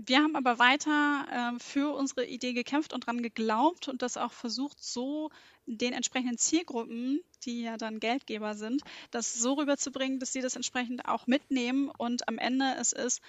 [0.01, 4.31] wir haben aber weiter äh, für unsere Idee gekämpft und daran geglaubt und das auch
[4.31, 5.29] versucht, so
[5.65, 8.81] den entsprechenden Zielgruppen, die ja dann Geldgeber sind,
[9.11, 11.89] das so rüberzubringen, dass sie das entsprechend auch mitnehmen.
[11.89, 13.21] Und am Ende es ist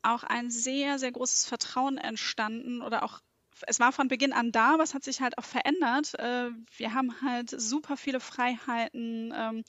[0.00, 3.20] auch ein sehr, sehr großes Vertrauen entstanden oder auch
[3.66, 6.18] es war von Beginn an da, es hat sich halt auch verändert.
[6.18, 9.64] Äh, wir haben halt super viele Freiheiten, ähm,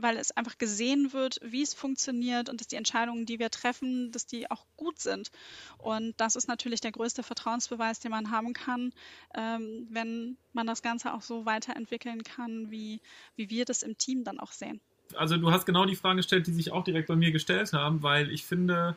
[0.00, 4.10] weil es einfach gesehen wird, wie es funktioniert und dass die Entscheidungen, die wir treffen,
[4.12, 5.30] dass die auch gut sind.
[5.78, 8.92] Und das ist natürlich der größte Vertrauensbeweis, den man haben kann,
[9.34, 13.00] ähm, wenn man das Ganze auch so weiterentwickeln kann, wie,
[13.36, 14.80] wie wir das im Team dann auch sehen.
[15.14, 18.02] Also du hast genau die Fragen gestellt, die sich auch direkt bei mir gestellt haben,
[18.02, 18.94] weil ich finde,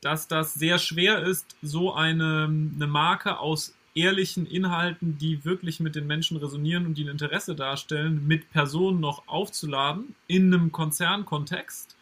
[0.00, 5.96] dass das sehr schwer ist, so eine, eine Marke aus ehrlichen Inhalten, die wirklich mit
[5.96, 11.96] den Menschen resonieren und die ein Interesse darstellen, mit Personen noch aufzuladen in einem Konzernkontext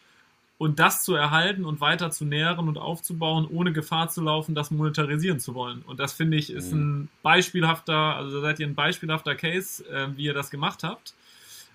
[0.59, 4.71] und das zu erhalten und weiter zu nähren und aufzubauen, ohne Gefahr zu laufen, das
[4.71, 5.81] monetarisieren zu wollen.
[5.83, 6.79] Und das finde ich ist mhm.
[6.79, 11.13] ein beispielhafter, also seid ihr ein beispielhafter Case, äh, wie ihr das gemacht habt,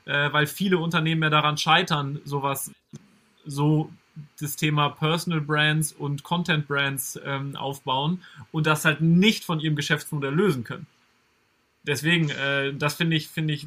[0.05, 2.73] äh, weil viele Unternehmen ja daran scheitern, sowas
[3.45, 3.91] so
[4.41, 9.77] das Thema Personal Brands und Content Brands ähm, aufbauen und das halt nicht von ihrem
[9.77, 10.87] Geschäftsmodell lösen können.
[11.85, 13.67] Deswegen, äh, das finde ich, finde ich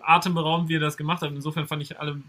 [0.00, 1.32] atemberaubend, wie ihr das gemacht habt.
[1.32, 2.20] Insofern fand ich alle,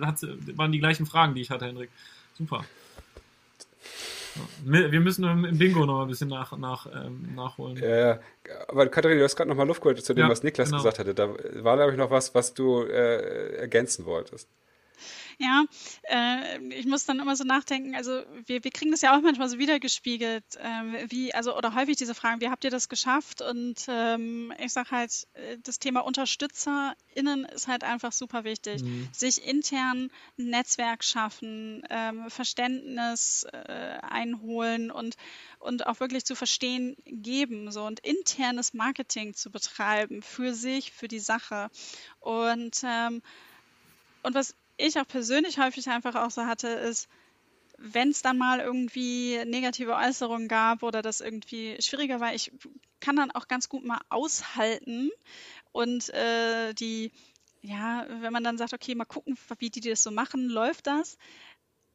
[0.00, 0.22] hat,
[0.56, 1.90] waren die gleichen Fragen, die ich hatte, Hendrik.
[2.36, 2.64] Super.
[4.64, 7.76] Wir müssen im Bingo noch ein bisschen nach, nach, ähm, nachholen.
[7.76, 8.20] Ja,
[8.68, 10.78] aber Katharina, du hast gerade noch mal Luft geholt zu dem, ja, was Niklas genau.
[10.78, 11.14] gesagt hatte.
[11.14, 14.48] Da war, glaube ich, noch was, was du äh, ergänzen wolltest.
[15.40, 15.64] Ja,
[16.02, 19.48] äh, ich muss dann immer so nachdenken, also wir, wir kriegen das ja auch manchmal
[19.48, 23.40] so wiedergespiegelt, äh, wie, also oder häufig diese Fragen, wie habt ihr das geschafft?
[23.40, 28.82] Und ähm, ich sage halt, äh, das Thema UnterstützerInnen ist halt einfach super wichtig.
[28.82, 29.08] Mhm.
[29.12, 35.16] Sich intern ein Netzwerk schaffen, ähm, Verständnis äh, einholen und
[35.58, 41.08] und auch wirklich zu verstehen geben so und internes Marketing zu betreiben für sich, für
[41.08, 41.70] die Sache.
[42.20, 43.22] Und ähm,
[44.22, 47.08] und was ich auch persönlich häufig einfach auch so hatte, ist,
[47.78, 52.52] wenn es dann mal irgendwie negative Äußerungen gab oder das irgendwie schwieriger war, ich
[53.00, 55.10] kann dann auch ganz gut mal aushalten
[55.72, 57.10] und äh, die,
[57.62, 61.16] ja, wenn man dann sagt, okay, mal gucken, wie die das so machen, läuft das,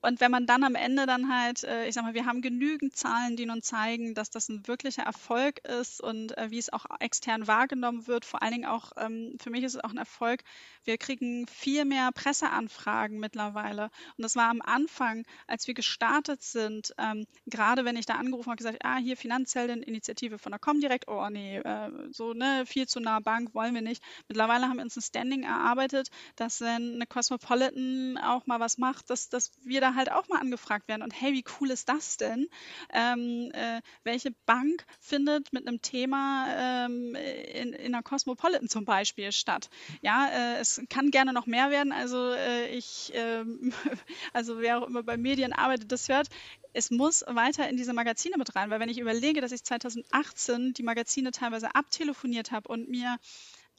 [0.05, 2.95] und wenn man dann am Ende dann halt, äh, ich sag mal, wir haben genügend
[2.95, 6.85] Zahlen, die nun zeigen, dass das ein wirklicher Erfolg ist und äh, wie es auch
[6.99, 8.23] extern wahrgenommen wird.
[8.23, 10.43] Vor allen Dingen auch, ähm, für mich ist es auch ein Erfolg.
[10.83, 13.85] Wir kriegen viel mehr Presseanfragen mittlerweile.
[14.17, 18.51] Und das war am Anfang, als wir gestartet sind, ähm, gerade wenn ich da angerufen
[18.51, 22.99] habe, gesagt, ah, hier Finanzhelden-Initiative von der Comdirect, oh nee, äh, so, ne, viel zu
[22.99, 24.03] nah Bank wollen wir nicht.
[24.27, 29.09] Mittlerweile haben wir uns ein Standing erarbeitet, dass wenn eine Cosmopolitan auch mal was macht,
[29.09, 31.01] dass, dass wir da halt auch mal angefragt werden.
[31.01, 32.47] Und hey, wie cool ist das denn?
[32.93, 39.31] Ähm, äh, welche Bank findet mit einem Thema ähm, in, in einer Cosmopolitan zum Beispiel
[39.31, 39.69] statt?
[40.01, 41.91] Ja, äh, es kann gerne noch mehr werden.
[41.91, 43.73] Also äh, ich, ähm,
[44.33, 46.27] also wer auch immer bei Medien arbeitet, das hört,
[46.73, 50.73] es muss weiter in diese Magazine mit rein, weil wenn ich überlege, dass ich 2018
[50.73, 53.17] die Magazine teilweise abtelefoniert habe und mir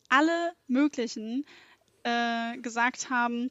[0.09, 1.45] alle möglichen
[2.05, 3.51] äh, gesagt haben,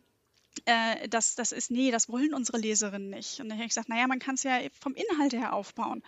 [0.65, 3.39] äh, das, das ist, nee, das wollen unsere Leserinnen nicht.
[3.39, 6.01] Und dann habe ich gesagt, naja, man kann es ja vom Inhalt her aufbauen.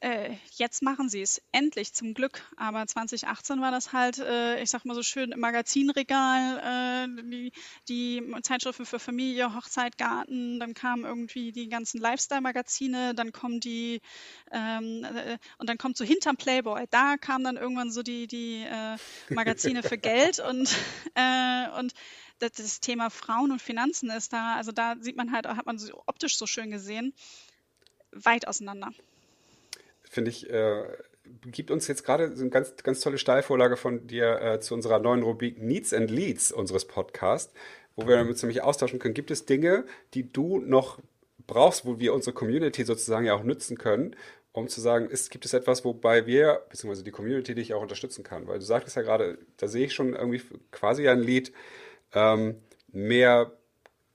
[0.00, 2.42] Äh, jetzt machen sie es, endlich zum Glück.
[2.56, 7.52] Aber 2018 war das halt, äh, ich sag mal so schön, im Magazinregal, äh, die,
[7.88, 14.02] die Zeitschriften für Familie, Hochzeit, Garten, dann kamen irgendwie die ganzen Lifestyle-Magazine, dann kommen die,
[14.52, 18.64] ähm, äh, und dann kommt so hinterm Playboy, da kamen dann irgendwann so die, die
[18.64, 18.96] äh,
[19.30, 20.76] Magazine für Geld und,
[21.14, 21.94] äh, und
[22.38, 25.78] das, das Thema Frauen und Finanzen ist da, also da sieht man halt, hat man
[25.78, 27.14] so optisch so schön gesehen,
[28.12, 28.90] weit auseinander.
[30.02, 30.84] Finde ich, äh,
[31.46, 34.98] gibt uns jetzt gerade so eine ganz, ganz tolle Steilvorlage von dir äh, zu unserer
[34.98, 37.52] neuen Rubrik Needs and Leads unseres Podcasts,
[37.96, 39.14] wo wir uns nämlich austauschen können.
[39.14, 39.84] Gibt es Dinge,
[40.14, 41.00] die du noch
[41.46, 44.16] brauchst, wo wir unsere Community sozusagen ja auch nützen können,
[44.52, 48.24] um zu sagen, ist, gibt es etwas, wobei wir, beziehungsweise die Community dich auch unterstützen
[48.24, 48.46] kann?
[48.46, 51.52] Weil du sagtest ja gerade, da sehe ich schon irgendwie quasi ein Lied,
[52.16, 52.56] ähm,
[52.88, 53.52] mehr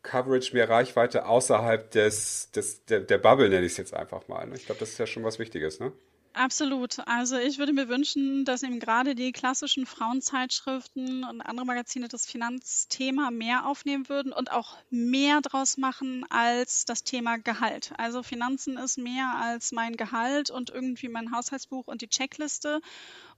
[0.03, 4.47] Coverage, mehr Reichweite außerhalb des, des, der, der Bubble, nenne ich es jetzt einfach mal.
[4.47, 4.55] Ne?
[4.55, 5.93] Ich glaube, das ist ja schon was Wichtiges, ne?
[6.33, 6.99] Absolut.
[7.07, 12.25] Also ich würde mir wünschen, dass eben gerade die klassischen Frauenzeitschriften und andere Magazine das
[12.25, 17.91] Finanzthema mehr aufnehmen würden und auch mehr draus machen als das Thema Gehalt.
[17.97, 22.79] Also Finanzen ist mehr als mein Gehalt und irgendwie mein Haushaltsbuch und die Checkliste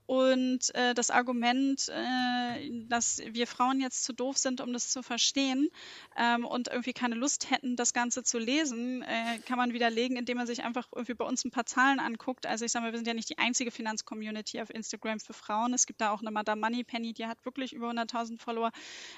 [0.06, 5.02] Und äh, das Argument, äh, dass wir Frauen jetzt zu doof sind, um das zu
[5.02, 5.68] verstehen
[6.16, 10.36] ähm, und irgendwie keine Lust hätten, das Ganze zu lesen, äh, kann man widerlegen, indem
[10.36, 12.44] man sich einfach irgendwie bei uns ein paar Zahlen anguckt.
[12.44, 15.72] Also ich sage mal, wir sind ja nicht die einzige Finanzcommunity auf Instagram für Frauen.
[15.72, 18.72] Es gibt da auch eine Madame Moneypenny, die hat wirklich über 100.000 Follower.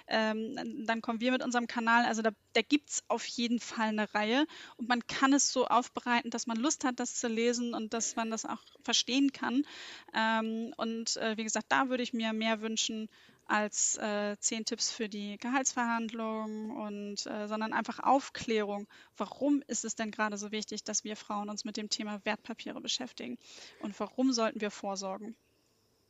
[0.06, 2.04] Ähm, dann kommen wir mit unserem Kanal.
[2.04, 5.66] Also da, da gibt es auf jeden Fall eine Reihe und man kann es so
[5.66, 9.64] aufbereiten, dass man Lust hat, das zu lesen und dass man das auch verstehen kann.
[10.14, 13.08] Ähm, und äh, wie gesagt, da würde ich mir mehr wünschen
[13.48, 18.88] als äh, zehn Tipps für die Gehaltsverhandlungen und äh, sondern einfach Aufklärung.
[19.16, 22.80] Warum ist es denn gerade so wichtig, dass wir Frauen uns mit dem Thema Wertpapiere
[22.80, 23.38] beschäftigen?
[23.80, 25.36] Und warum sollten wir vorsorgen?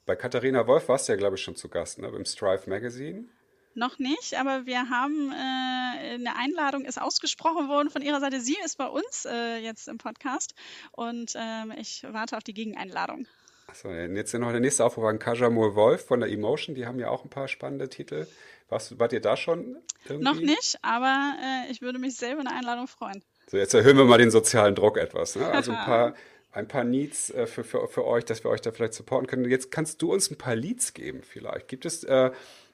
[0.06, 2.10] Bei Katharina Wolf warst du ja, glaube ich, schon zu Gast, ne?
[2.10, 3.26] Beim Strive Magazine.
[3.74, 8.40] Noch nicht, aber wir haben äh, eine Einladung ist ausgesprochen worden von ihrer Seite.
[8.40, 10.54] Sie ist bei uns äh, jetzt im Podcast
[10.92, 13.26] und ähm, ich warte auf die Gegeneinladung.
[13.66, 16.74] Achso, jetzt noch der nächste Aufruf an Kajamur Wolf von der Emotion.
[16.74, 18.26] Die haben ja auch ein paar spannende Titel.
[18.68, 19.76] Warst, wart ihr da schon?
[20.04, 20.24] Irgendwie?
[20.24, 23.22] Noch nicht, aber äh, ich würde mich selber eine Einladung freuen.
[23.48, 25.36] So, jetzt erhöhen wir mal den sozialen Druck etwas.
[25.36, 25.46] Ne?
[25.46, 26.14] Also ein paar,
[26.52, 29.48] ein paar Needs äh, für, für, für euch, dass wir euch da vielleicht supporten können.
[29.48, 31.68] Jetzt kannst du uns ein paar Leads geben vielleicht.
[31.68, 32.30] Gibt es äh,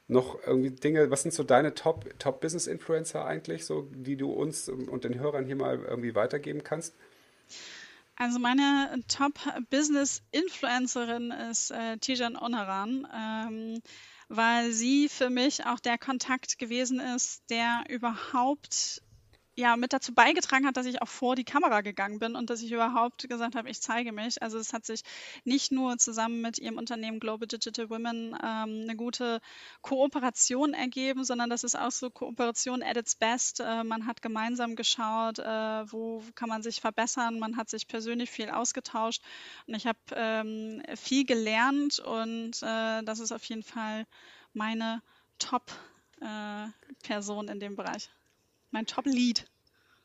[0.09, 5.05] noch irgendwie Dinge, was sind so deine Top, Top eigentlich, so, die du uns und
[5.05, 6.95] den Hörern hier mal irgendwie weitergeben kannst?
[8.17, 13.81] Also meine Top-Business-Influencerin ist äh, Tijan Onaran, ähm,
[14.29, 19.03] weil sie für mich auch der Kontakt gewesen ist, der überhaupt
[19.55, 22.63] ja mit dazu beigetragen hat, dass ich auch vor die Kamera gegangen bin und dass
[22.63, 24.43] ich überhaupt gesagt habe, ich zeige mich.
[24.43, 25.03] Also es hat sich
[25.45, 29.41] nicht nur zusammen mit ihrem Unternehmen Global Digital Women ähm, eine gute
[29.83, 33.61] Kooperation ergeben, sondern das ist auch so Kooperation at its best.
[33.61, 37.39] Äh, man hat gemeinsam geschaut, äh, wo kann man sich verbessern.
[37.39, 39.23] Man hat sich persönlich viel ausgetauscht
[39.67, 44.07] und ich habe ähm, viel gelernt und äh, das ist auf jeden Fall
[44.55, 45.03] meine
[45.39, 48.11] Top-Person äh, in dem Bereich.
[48.73, 49.45] Mein Top-Lead.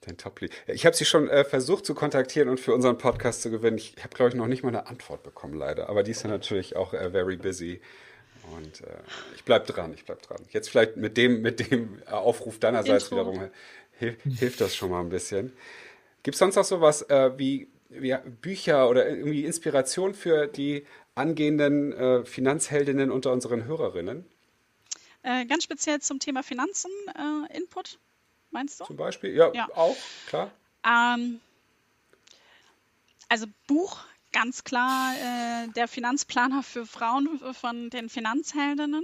[0.02, 0.52] Dein Top-Lead.
[0.68, 3.78] Ich habe sie schon äh, versucht zu kontaktieren und für unseren Podcast zu gewinnen.
[3.78, 5.88] Ich habe, glaube ich, noch nicht mal eine Antwort bekommen, leider.
[5.88, 7.80] Aber die ist ja natürlich auch äh, very busy.
[8.52, 8.98] Und äh,
[9.36, 10.40] ich bleibe dran, ich bleibe dran.
[10.50, 13.32] Jetzt vielleicht mit dem, mit dem Aufruf deinerseits Intro.
[13.32, 13.50] wiederum
[13.94, 15.54] hilf, hilft das schon mal ein bisschen.
[16.24, 21.94] Gibt es sonst noch sowas äh, wie, wie Bücher oder irgendwie Inspiration für die angehenden
[21.94, 24.26] äh, Finanzheldinnen unter unseren Hörerinnen?
[25.24, 26.92] Äh, ganz speziell zum Thema Finanzen,
[27.54, 28.00] Input
[28.52, 28.86] meinst du?
[28.86, 29.68] Zum Beispiel, ja, ja.
[29.76, 30.52] auch, klar.
[30.86, 31.40] Ähm,
[33.30, 34.00] also Buch
[34.32, 39.04] ganz klar äh, der Finanzplaner für Frauen von den Finanzheldinnen.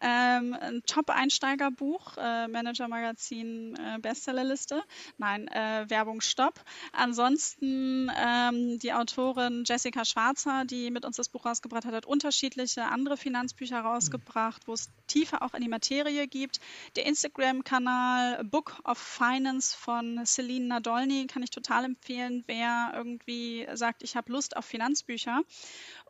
[0.00, 4.82] Ähm, ein Top-Einsteigerbuch, äh, Manager-Magazin, äh, Bestsellerliste.
[5.16, 6.60] Nein, äh, Werbung Stopp.
[6.92, 12.84] Ansonsten ähm, die Autorin Jessica Schwarzer, die mit uns das Buch rausgebracht hat, hat unterschiedliche
[12.84, 16.60] andere Finanzbücher rausgebracht, wo es tiefer auch in die Materie gibt.
[16.96, 24.02] Der Instagram-Kanal Book of Finance von Celine Nadolny kann ich total empfehlen, wer irgendwie sagt,
[24.02, 25.42] ich habe Lust auf Finanzbücher.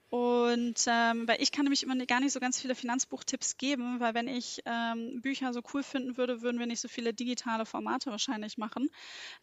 [0.09, 4.15] Und ähm, weil ich kann nämlich immer gar nicht so ganz viele Finanzbuchtipps geben, weil
[4.15, 8.11] wenn ich ähm, Bücher so cool finden würde, würden wir nicht so viele digitale Formate
[8.11, 8.89] wahrscheinlich machen.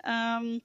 [0.05, 0.61] Ähm,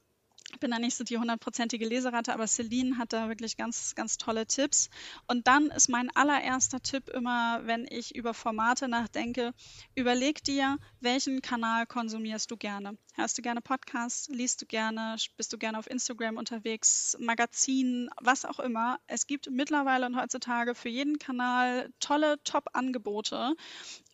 [0.61, 4.47] bin da nicht so die hundertprozentige Leserate, aber Celine hat da wirklich ganz, ganz tolle
[4.47, 4.89] Tipps.
[5.27, 9.53] Und dann ist mein allererster Tipp immer, wenn ich über Formate nachdenke,
[9.95, 12.97] überleg dir, welchen Kanal konsumierst du gerne?
[13.15, 14.29] Hörst du gerne Podcasts?
[14.29, 15.17] Liest du gerne?
[15.37, 17.17] Bist du gerne auf Instagram unterwegs?
[17.21, 18.09] Magazinen?
[18.21, 19.01] Was auch immer.
[19.07, 23.55] Es gibt mittlerweile und heutzutage für jeden Kanal tolle Top-Angebote.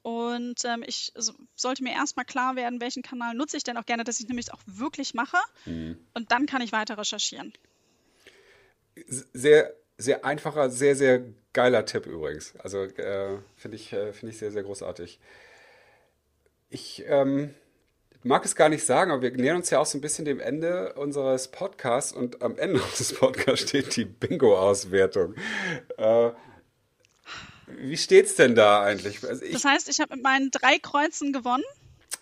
[0.05, 3.87] Und ähm, ich so, sollte mir erstmal klar werden, welchen Kanal nutze ich denn auch
[3.87, 5.39] gerne, dass ich nämlich auch wirklich mache.
[5.65, 5.97] Mhm.
[6.13, 7.55] Und dann kann ich weiter recherchieren.
[9.07, 11.23] Sehr, sehr einfacher, sehr, sehr
[11.55, 12.53] geiler Tipp übrigens.
[12.59, 15.19] Also äh, finde ich, äh, find ich sehr, sehr großartig.
[16.69, 17.55] Ich ähm,
[18.23, 20.39] mag es gar nicht sagen, aber wir nähern uns ja auch so ein bisschen dem
[20.39, 25.35] Ende unseres Podcasts und am Ende unseres Podcasts steht die Bingo-Auswertung.
[25.97, 26.33] Äh,
[27.67, 29.27] wie steht's denn da eigentlich?
[29.27, 31.65] Also das heißt, ich habe mit meinen drei Kreuzen gewonnen.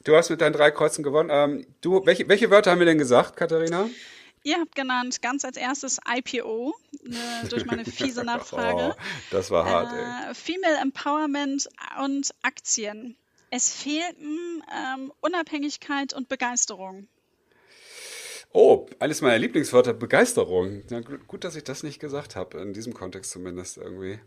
[0.05, 1.31] Du hast mit deinen drei Kreuzen gewonnen.
[1.33, 3.89] Ähm, du, welche, welche Wörter haben wir denn gesagt, Katharina?
[4.45, 6.75] Ihr habt genannt ganz als erstes IPO
[7.05, 8.97] äh, durch meine fiese Nachfrage.
[8.97, 9.93] oh, das war hart.
[9.93, 10.35] Äh, ey.
[10.35, 11.69] Female Empowerment
[12.03, 13.17] und Aktien.
[13.51, 17.07] Es fehlten ähm, Unabhängigkeit und Begeisterung.
[18.53, 20.83] Oh, eines meiner Lieblingswörter, Begeisterung.
[20.91, 24.19] Ja, gut, dass ich das nicht gesagt habe, in diesem Kontext zumindest irgendwie.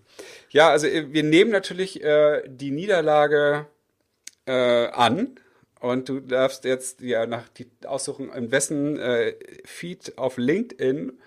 [0.49, 3.67] Ja, also äh, wir nehmen natürlich äh, die Niederlage
[4.45, 5.35] äh, an
[5.79, 11.19] und du darfst jetzt ja nach die aussuchen, in wessen äh, Feed auf LinkedIn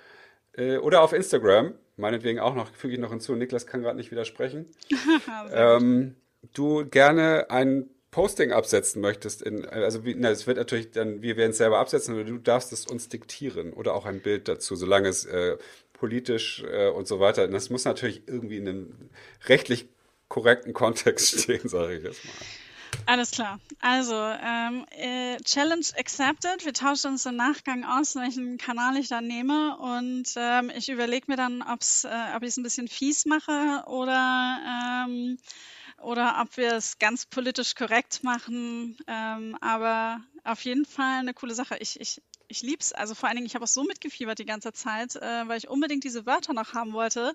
[0.57, 4.11] äh, oder auf Instagram meinetwegen auch noch, füge ich noch hinzu, Niklas kann gerade nicht
[4.11, 4.67] widersprechen,
[5.53, 6.15] ähm,
[6.55, 11.37] du gerne ein Posting absetzen möchtest, in, also wie, na, es wird natürlich dann, wir
[11.37, 14.77] werden es selber absetzen, aber du darfst es uns diktieren oder auch ein Bild dazu,
[14.77, 15.59] solange es äh,
[15.93, 17.45] politisch äh, und so weiter.
[17.45, 19.11] Und das muss natürlich irgendwie in einem
[19.45, 19.89] rechtlich
[20.29, 22.33] korrekten Kontext stehen, sage ich jetzt mal.
[23.07, 23.61] Alles klar.
[23.81, 26.65] Also, ähm, äh, Challenge accepted.
[26.65, 29.77] Wir tauschen uns im Nachgang aus, welchen Kanal ich dann nehme.
[29.79, 33.85] Und ähm, ich überlege mir dann, ob's, äh, ob ich es ein bisschen fies mache
[33.87, 35.39] oder, ähm,
[36.03, 38.97] oder ob wir es ganz politisch korrekt machen.
[39.07, 41.77] Ähm, aber auf jeden Fall eine coole Sache.
[41.79, 42.93] Ich, ich ich lieb's.
[42.93, 45.69] Also vor allen Dingen, ich habe auch so mitgefiebert die ganze Zeit, äh, weil ich
[45.69, 47.35] unbedingt diese Wörter noch haben wollte.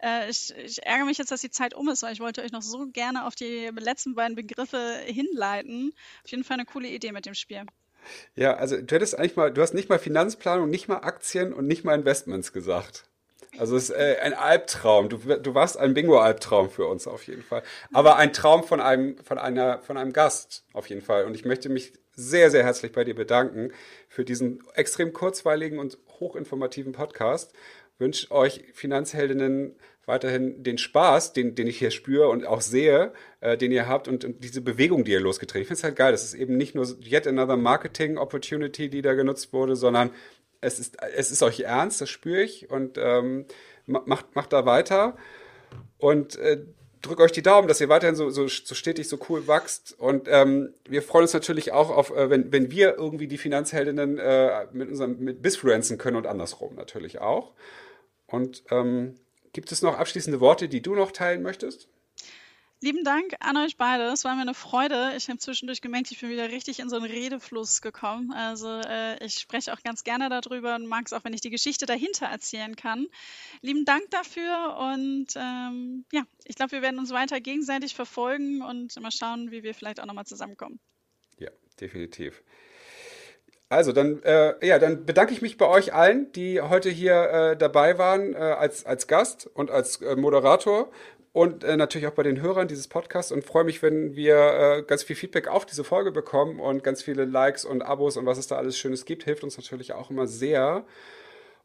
[0.00, 2.52] Äh, ich, ich, ärgere mich jetzt, dass die Zeit um ist, weil ich wollte euch
[2.52, 5.92] noch so gerne auf die letzten beiden Begriffe hinleiten.
[6.24, 7.66] Auf jeden Fall eine coole Idee mit dem Spiel.
[8.34, 11.66] Ja, also du hättest eigentlich mal, du hast nicht mal Finanzplanung, nicht mal Aktien und
[11.66, 13.04] nicht mal Investments gesagt.
[13.58, 15.08] Also es ist äh, ein Albtraum.
[15.08, 17.62] Du, du warst ein Bingo-Albtraum für uns auf jeden Fall.
[17.92, 21.24] Aber ein Traum von einem, von einer, von einem Gast auf jeden Fall.
[21.24, 23.72] Und ich möchte mich sehr, sehr herzlich bei dir bedanken
[24.08, 27.52] für diesen extrem kurzweiligen und hochinformativen Podcast.
[27.98, 29.76] Wünsche euch Finanzheldinnen
[30.06, 34.08] weiterhin den Spaß, den, den ich hier spüre und auch sehe, äh, den ihr habt
[34.08, 35.62] und, und diese Bewegung, die ihr losgetreten.
[35.62, 36.12] Ich finde es halt geil.
[36.12, 40.10] Das ist eben nicht nur yet another Marketing Opportunity, die da genutzt wurde, sondern
[40.62, 43.44] es ist, es ist euch ernst, das spüre ich und ähm,
[43.86, 45.16] macht, macht da weiter.
[45.98, 46.64] Und äh,
[47.02, 49.94] drücke euch die Daumen, dass ihr weiterhin so, so, so stetig, so cool wächst.
[49.98, 54.18] Und ähm, wir freuen uns natürlich auch auf, äh, wenn, wenn wir irgendwie die Finanzheldinnen
[54.18, 57.52] äh, mit unserem mit Bisfluenzen können und andersrum natürlich auch.
[58.26, 59.16] Und ähm,
[59.52, 61.88] gibt es noch abschließende Worte, die du noch teilen möchtest?
[62.82, 64.08] Lieben Dank an euch beide.
[64.08, 65.12] Es war mir eine Freude.
[65.16, 68.32] Ich habe zwischendurch gemerkt, ich bin wieder richtig in so einen Redefluss gekommen.
[68.32, 71.50] Also äh, ich spreche auch ganz gerne darüber und mag es auch, wenn ich die
[71.50, 73.06] Geschichte dahinter erzählen kann.
[73.60, 79.00] Lieben Dank dafür und ähm, ja, ich glaube, wir werden uns weiter gegenseitig verfolgen und
[79.00, 80.80] mal schauen, wie wir vielleicht auch nochmal zusammenkommen.
[81.38, 82.42] Ja, definitiv.
[83.68, 87.56] Also dann, äh, ja, dann bedanke ich mich bei euch allen, die heute hier äh,
[87.56, 90.90] dabei waren äh, als, als Gast und als äh, Moderator
[91.32, 94.82] und äh, natürlich auch bei den Hörern dieses Podcasts und freue mich, wenn wir äh,
[94.82, 98.38] ganz viel Feedback auf diese Folge bekommen und ganz viele Likes und Abos und was
[98.38, 100.84] es da alles Schönes gibt, hilft uns natürlich auch immer sehr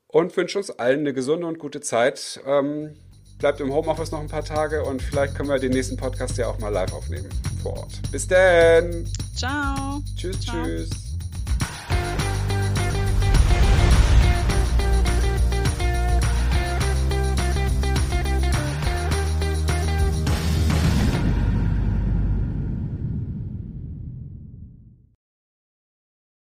[0.08, 2.40] und wünsche uns allen eine gesunde und gute Zeit.
[2.46, 2.96] Ähm,
[3.40, 6.48] bleibt im Homeoffice noch ein paar Tage und vielleicht können wir den nächsten Podcast ja
[6.48, 7.30] auch mal live aufnehmen
[7.62, 8.02] vor Ort.
[8.12, 9.06] Bis dann.
[9.36, 10.02] Ciao.
[10.16, 10.64] Tschüss, Ciao.
[10.64, 11.07] tschüss.